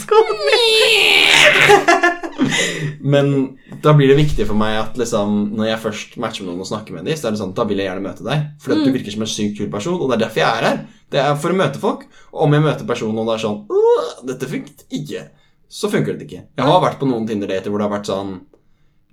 [0.00, 2.00] skoen min.
[3.14, 6.64] Men da blir det viktig for meg at liksom, når jeg først matcher med noen
[6.64, 8.48] og snakker med dem, så er det sånn, da vil jeg gjerne møte deg.
[8.62, 8.84] For Mm.
[8.86, 10.80] du virker som en sykt kul person, og det er derfor jeg er her.
[11.10, 12.04] Det er for å møte folk.
[12.32, 15.22] Og om jeg møter personen og det er sånn «Åh, Dette funket ikke.
[15.70, 16.44] Så funker det ikke.
[16.58, 18.32] Jeg har vært på noen Tinder-dater hvor det har vært sånn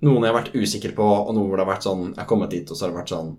[0.02, 2.26] Noen jeg har vært usikker på, og noen hvor det har vært sånn Jeg har
[2.30, 3.30] kommet dit, og så har det vært sånn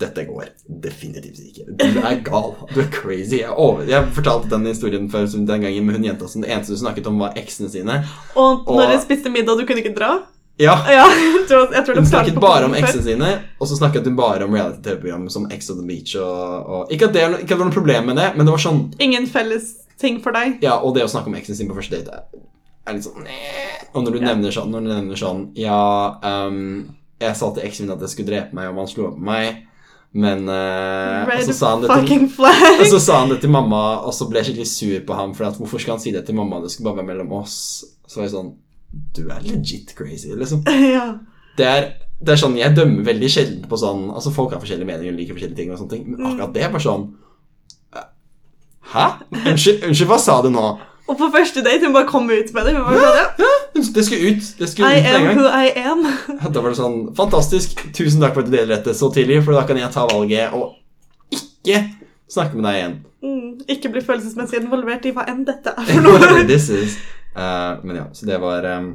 [0.00, 0.46] Dette går
[0.80, 1.64] definitivt ikke.
[1.76, 2.54] Du er gal.
[2.72, 3.42] Du er crazy.
[3.42, 6.72] Jeg, over, jeg fortalte den historien før den gangen med hun jenta som det eneste
[6.72, 7.98] du snakket om, var eksene sine.
[8.32, 10.22] Og Og- når dere spiste middag, du kunne ikke dra?
[10.60, 13.28] Ja, Ja, Hun snakket bare om eksene sine,
[13.60, 16.16] og så snakket hun bare om reality-TV-program som Ex on the Beach.
[16.16, 18.52] Og, og ikke, at det, ikke at det var noe problem med det, men det
[18.56, 20.58] var sånn Ingen felles ting for deg.
[20.64, 22.44] Ja, og det å snakke om eksen sin på første date er,
[22.88, 23.26] er litt sånn
[23.94, 24.28] Og når du Ja.
[24.30, 25.80] nevner sånn Når du nevner sånn Ja,
[26.24, 29.18] um, jeg sa til eksen min at jeg skulle drepe meg om han slo opp
[29.20, 29.66] meg,
[30.16, 34.26] men uh, Og så sa til og så sa han det til mamma, og så
[34.30, 35.34] ble jeg skikkelig sur på ham.
[35.36, 36.62] For at hvorfor skal han si det til mamma?
[36.64, 37.84] Det skulle bare være mellom oss.
[38.08, 38.54] Så var jeg sånn
[39.14, 40.64] Du er legit crazy, liksom.
[40.96, 41.04] ja.
[41.60, 41.86] Det er,
[42.18, 45.20] det er sånn, Jeg dømmer veldig sjelden på sånn Altså Folk har forskjellige meninger og
[45.20, 47.10] liker forskjellige ting, og sånne ting men akkurat det er bare sånn
[48.90, 49.06] Hæ?
[49.46, 50.64] Unnskyld, unnskyld, hva sa du nå?
[51.10, 52.74] Og på første date hun bare kom ut med det.
[52.76, 54.50] Hun bare ja, ja, Det skulle ut.
[54.58, 55.46] Det skulle I ut am en who.
[55.48, 56.04] I am.
[56.54, 57.82] Da var det sånn Fantastisk.
[57.96, 60.54] Tusen takk for at du deler dette så tidlig, for da kan jeg ta valget
[60.54, 60.76] og
[61.34, 61.80] ikke
[62.30, 62.94] snakke med deg igjen.
[63.26, 66.44] Mm, ikke bli følelsesmessig involvert i hva enn dette er for noe.
[66.48, 66.94] This is.
[67.34, 68.92] uh, men ja, så det var um...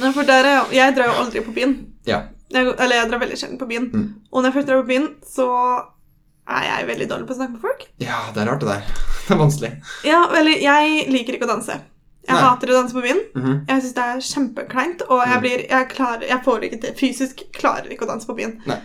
[0.00, 1.78] Nei, for der er jeg, jeg drar jo aldri på byen.
[2.08, 2.24] Ja.
[2.50, 3.88] Jeg, eller jeg drar veldig sjelden på byen.
[3.94, 4.06] Mm.
[4.32, 5.46] Og når jeg først drar på byen, så
[6.50, 7.86] er jeg veldig dårlig på å snakke med folk.
[8.02, 8.82] Ja, det er rart, det der.
[9.30, 9.70] Det er vanskelig.
[10.04, 11.76] Ja, eller jeg liker ikke å danse.
[12.26, 12.40] Jeg Nei.
[12.42, 13.20] hater å danse på byen.
[13.38, 13.52] Mhm.
[13.68, 15.42] Jeg syns det er kjempekleint, og jeg Mm.
[15.44, 18.56] blir Jeg klarer Jeg får ikke til Fysisk klarer ikke å danse på byen.
[18.66, 18.78] Nei.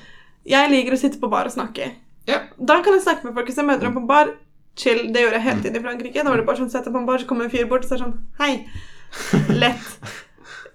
[0.46, 1.92] Jeg liker å sitte på bar og snakke.
[2.28, 2.40] Ja.
[2.64, 4.30] Da kan jeg snakke med folk hvis jeg møter dem på bar.
[4.78, 5.12] Chill.
[5.12, 6.24] Det gjorde jeg hele tiden i Frankrike.
[6.24, 7.90] Da var det bare sånn, setter på en bar, så kommer en fyr bort og
[7.90, 8.68] sa sånn Hei.
[9.50, 9.98] Lett.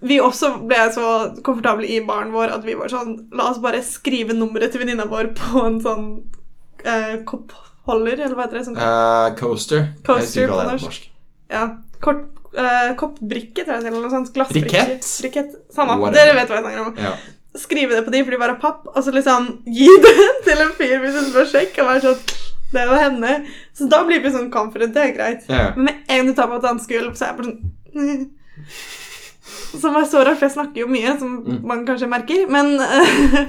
[0.01, 1.07] Vi også ble så
[1.45, 5.05] komfortable i baren vår at vi var sånn La oss bare skrive nummeret til venninna
[5.05, 6.07] vår på en sånn
[6.85, 8.65] eh, koppholder, eller hva heter det?
[8.69, 9.87] Sånn, uh, coaster.
[10.05, 11.09] Coaster Jeg husker hva det er på norsk.
[11.51, 11.63] ja,
[12.01, 12.23] kort,
[12.57, 14.33] uh, koppbrikke, tror jeg, eller noe sånt.
[14.35, 14.85] Glassbrikke.
[15.21, 15.55] Brikett.
[15.75, 15.97] Samme.
[16.01, 16.17] Whatever.
[16.19, 16.93] Dere vet hva jeg snakker om.
[16.97, 17.13] Ja.
[17.61, 20.61] Skrive det på de, for de bare har papp, og så liksom gi det til
[20.63, 22.37] en fyr hvis hun spør sjekk, og være sånn
[22.71, 23.31] Det var henne.
[23.75, 25.41] Så da blir vi sånn confident, det er greit.
[25.51, 25.73] Ja.
[25.75, 28.29] Men med en gang du tar på et dansegulv, så er jeg bare sånn
[29.81, 31.59] Som er så rart, for jeg snakker jo mye, som Mm.
[31.67, 32.77] man kanskje merker, men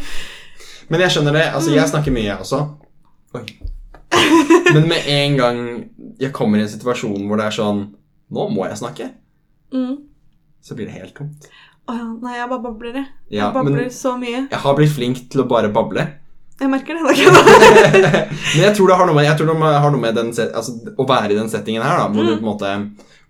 [0.91, 1.45] Men jeg skjønner det.
[1.55, 2.59] Altså, jeg snakker mye, jeg også.
[3.35, 3.45] Oi.
[4.75, 5.59] Men med en gang
[6.21, 7.83] jeg kommer i en situasjon hvor det er sånn
[8.33, 9.11] Nå må jeg snakke.
[9.73, 9.97] mm.
[10.63, 11.49] Så blir det helt tomt.
[11.91, 13.07] Å ja, nei, jeg bare babler, jeg.
[13.35, 14.45] Ja, jeg babler så mye.
[14.53, 16.05] jeg har blitt flink til å bare bable.
[16.61, 17.03] Jeg merker det.
[18.55, 20.77] Men jeg tror det har noe med, jeg tror det har noe med den, altså,
[20.95, 22.39] å være i den settingen her, da, hvor du Mm.
[22.39, 22.71] på en måte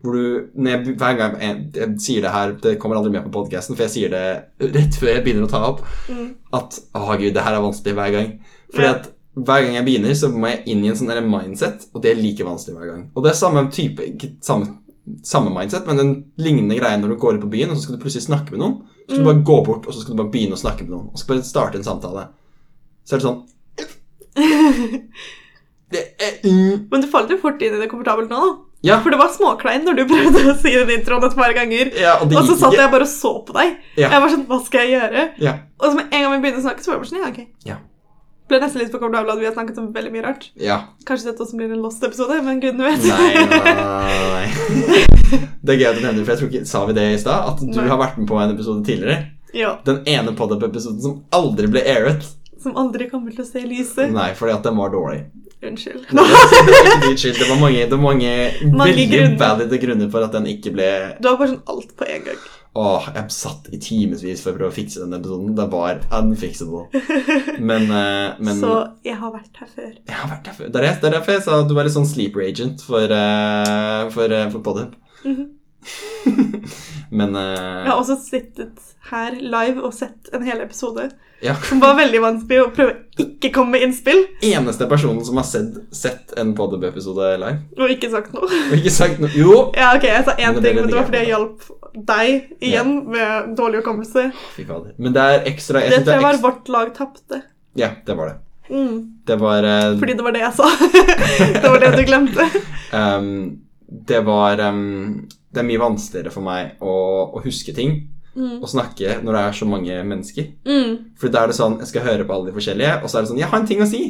[0.03, 3.30] hvor du, jeg, Hver gang jeg, jeg sier det her Det kommer aldri med på
[3.36, 5.80] podkasten, for jeg sier det rett før jeg begynner å ta opp.
[6.11, 6.34] Mm.
[6.53, 8.32] At å gud, det her er vanskelig hver gang.
[8.74, 8.94] Fordi Ja.
[8.98, 12.11] at hver gang jeg begynner, så må jeg inn i en sånn mindset, og det
[12.12, 13.05] er like vanskelig hver gang.
[13.16, 14.66] Og det er samme type Ikke samme,
[15.24, 17.97] samme mindset, men en lignende greie når du går ut på byen, og så skal
[17.97, 18.76] du plutselig snakke med noen.
[19.09, 19.30] Så skal du Mm.
[19.33, 21.09] bare gå bort, og så skal du bare begynne å snakke med noen.
[21.12, 22.28] Og så bare starte en samtale.
[23.05, 23.43] Så er det sånn
[25.93, 28.53] det er, mm, Men du falt jo fort inn i det komfortabelt nå, da.
[28.83, 28.97] Ja.
[29.05, 31.93] For det var småklein når du prøvde å si den introen et par ganger.
[32.01, 33.76] ja, og Og så satt jeg bare og så på deg.
[34.01, 34.09] Ja.
[34.11, 35.26] Jeg var sånn, hva skal jeg gjøre?
[35.45, 35.53] Ja.
[35.80, 37.30] Og så med en gang vi begynner å snakke, så var jeg bare sånn, ja,
[37.30, 37.78] ok.
[38.53, 40.42] Ble nesten litt for komfortabel at vi har snakket om veldig mye rart.
[40.61, 40.76] ja.
[41.09, 43.07] Kanskje dette også blir en lost-episode, men gudene vet.
[43.09, 45.03] Nei, nei, nei.
[45.64, 47.46] Det er gøy at du nevner for jeg tror ikke, Sa vi det i stad?
[47.55, 47.86] At du Nei.
[47.88, 49.22] har vært med på en episode tidligere?
[49.57, 52.24] ja, Den ene podup-episoden som aldri ble airet.
[52.62, 54.12] som aldri kommer til å se lyset.
[54.14, 55.22] Nei, fordi at den var dårlig.
[55.62, 56.05] Unnskyld.
[57.22, 57.38] Skyld.
[57.38, 58.30] Det var mange, det var mange,
[58.72, 60.88] Mange veldig valide grunner for at den ikke ble
[61.20, 62.40] Det var bare sånn alt på en gang.
[62.75, 65.51] Åh, jeg satt i timevis for å prøve å fikse den episoden.
[65.59, 66.87] Det var unfixable.
[67.61, 69.91] Men, eh, men Så jeg har vært her før.
[69.93, 70.70] jeg har vært her før.
[70.73, 73.12] Det er det er derfor jeg sa at du var litt sånn sleeper agent for,
[73.12, 74.97] uh, for, uh, for Podhub.
[75.25, 75.51] -hmm.
[77.11, 81.09] Men eh, Jeg har også sittet her live og sett en hel episode
[81.43, 81.57] ja.
[81.66, 85.49] som var veldig vanskelig å prøve å ikke komme med innspill, eneste personen som har
[85.49, 87.59] sett, sett en Podhub-episode live.
[87.77, 88.47] og ikke sagt noe.
[88.47, 89.57] Og ikke sagt noe Jo!
[89.77, 93.53] Ja, ok, jeg sa én ting, men det var fordi jeg hjalp deg igjen med
[93.57, 94.30] dårlig hukommelse.
[94.57, 94.95] Fy fader.
[94.99, 97.43] Men det er ekstra Det tror jeg var vårt lag tapte.
[97.78, 98.38] Ja, det var det.
[98.72, 99.99] Mm, Det var uh...
[100.01, 100.68] fordi det var det jeg sa.
[101.62, 102.47] det var det du glemte.
[102.97, 103.28] um,
[103.88, 106.97] Det var um, Det er mye vanskeligere for meg å,
[107.36, 108.62] å huske ting Mm.
[108.64, 110.47] og snakke når det er så mange mennesker.
[110.64, 110.93] Mm.
[111.20, 113.26] For da er det sånn Jeg skal høre på alle de forskjellige, og så er
[113.26, 114.01] det sånn Jeg har en ting å si!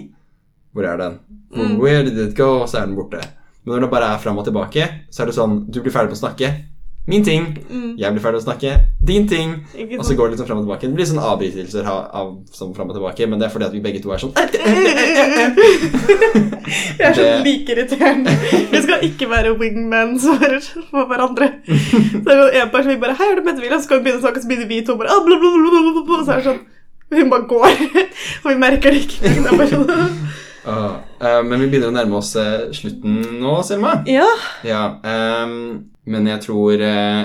[0.70, 1.16] Hvor er den?
[1.50, 1.72] Mm.
[1.80, 2.60] Where did it go?
[2.62, 3.18] Og så er den borte.
[3.64, 6.12] Men når det bare er fram og tilbake, så er det sånn Du blir ferdig
[6.12, 6.52] med å snakke.
[7.06, 7.46] Min ting.
[7.66, 7.96] Mm.
[7.98, 8.72] Jeg blir ferdig å snakke.
[9.02, 9.56] Din ting.
[9.98, 10.86] Og så går det liksom fram og tilbake.
[10.86, 13.74] Det blir sånn avbrytelser av, av sånn fram og tilbake, men det er fordi at
[13.74, 14.30] vi begge to er sånn
[16.98, 18.30] Jeg er så Det- like irriterende.
[18.70, 20.38] Vi skal ikke være wingmen for,
[21.10, 21.48] hverandre.
[21.66, 24.04] Så er det en person vi bare 'Hei, er det møtt William?' Så skal vi
[24.04, 25.18] begynne å snakke, så begynner vi to bare ah.
[25.18, 26.60] Og så er det sånn
[27.12, 27.70] Hun bare går.
[28.44, 29.18] Og vi merker det ikke.
[29.68, 30.30] Sånn,
[30.64, 34.04] Åh, eh, Men vi begynner å nærme oss eh, slutten nå, Selma.
[34.06, 34.28] Ja.
[34.64, 37.22] Ja, ehm, men jeg tror eh,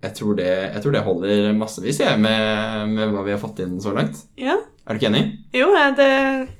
[0.00, 3.60] jeg tror, det, jeg tror det holder massevis jeg, med, med hva vi har fått
[3.64, 4.22] inn så langt.
[4.40, 4.58] ja.
[4.90, 5.26] Er du ikke enig?
[5.54, 6.06] Jo, det,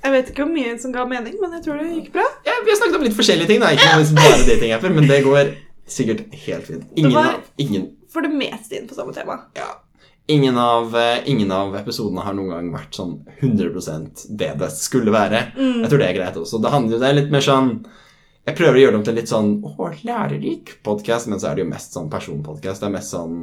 [0.04, 2.26] jeg vet ikke hvor mye som ga mening, men jeg tror det gikk bra.
[2.46, 3.72] Ja, vi har snakket om litt forskjellige ting, da.
[3.74, 4.02] ikke ja.
[4.20, 5.48] bare datingapper, men det går
[5.90, 6.84] sikkert helt fint.
[6.94, 9.40] Ingen, var- av, ingen, For det meste inn på samme tema.
[9.58, 9.66] ja,
[10.30, 15.10] ingen, av, eh, ingen av episodene har noen gang vært sånn 100% det det skulle
[15.10, 15.42] være.
[15.56, 15.80] Mm.
[15.80, 16.62] Jeg tror det er greit også.
[16.62, 17.72] Det handler jo litt mer sånn
[18.48, 21.66] Jeg prøver å gjøre dem til litt sånn å, lærerik podkast, men så er det
[21.66, 22.80] jo mest sånn personpodkast.
[22.80, 23.42] Det er mest sånn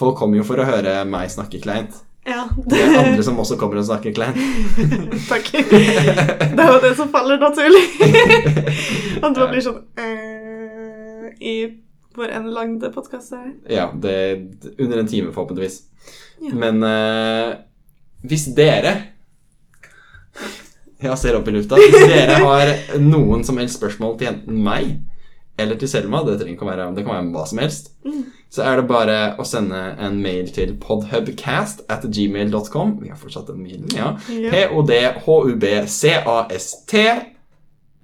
[0.00, 1.96] Folk kommer jo for å høre meg snakke kleint.
[2.24, 2.44] Ja.
[2.54, 4.38] Det er andre som også kommer og snakker kleint.
[5.32, 5.50] Takk.
[5.50, 7.82] Det er jo det som faller naturlig.
[9.24, 11.54] At man blir sånn øh, I
[12.14, 13.50] hvor en lang det er.
[13.70, 14.32] Ja, det er
[14.78, 15.82] under en time, forhåpentligvis.
[16.46, 16.54] Ja.
[16.54, 17.52] Men øh,
[18.30, 18.94] hvis dere
[21.02, 21.74] Jeg ser opp i lufta.
[21.80, 22.66] Hvis dere har
[23.00, 24.86] noen som helst spørsmål til enten meg
[25.60, 28.22] eller til Selma, det trenger å være, det kan være hva som helst, Mm.
[28.50, 32.94] så er det bare å sende en mail til podhubcast at gmail.com.
[33.02, 34.14] Vi har fortsatt den mailen, ja.
[34.32, 34.70] Ja.
[35.20, 36.04] podhubcast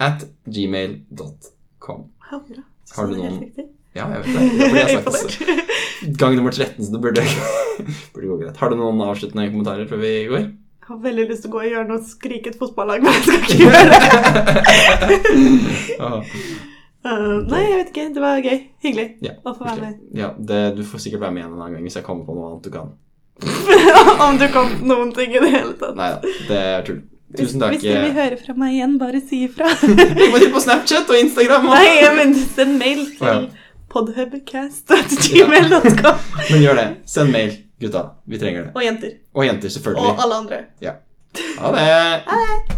[0.01, 2.05] at gmail.com.
[2.97, 3.51] Har du noen-.
[3.97, 4.41] Ja, jeg vet det.
[4.59, 5.33] Det jeg sagt.
[6.21, 7.23] Gang nummer 13, så det burde,
[8.13, 8.57] burde gå greit.
[8.61, 10.45] Har du noen avsluttende kommentarer før vi går?
[10.87, 13.23] Jeg har veldig lyst til å gå i hjørnet og skrike et fotballag, men jeg
[13.27, 13.99] skal ikke gjøre det.
[17.07, 18.05] Uh, nei, jeg vet ikke.
[18.17, 18.57] Det var gøy.
[18.83, 19.95] Hyggelig Ja, å få være med.
[20.19, 22.35] ja, det, du får sikkert være med igjen en annen gang hvis jeg kommer på
[22.35, 22.89] noe annet du kan.
[24.27, 25.95] Om du kom på noen ting i det hele tatt.
[25.95, 26.99] Nei da, det er tull.
[27.39, 27.71] Tusen takk.
[27.77, 29.71] Hvis dere vil høre fra meg igjen, bare si ifra.
[30.19, 31.63] Legg meg til på Snapchat og Instagram.
[31.71, 33.15] og- Nei, men send mail Å, ja.
[33.39, 33.47] til
[33.95, 36.17] podhubcast.gmail.com.
[36.51, 36.89] Men gjør det.
[37.15, 38.05] Send mail, gutta.
[38.25, 38.71] Vi trenger det.
[38.75, 39.11] Og jenter.
[39.35, 40.11] Og jenter, selvfølgelig.
[40.13, 40.63] Og alle andre.
[40.81, 40.93] Ja.
[41.61, 42.67] Ha det.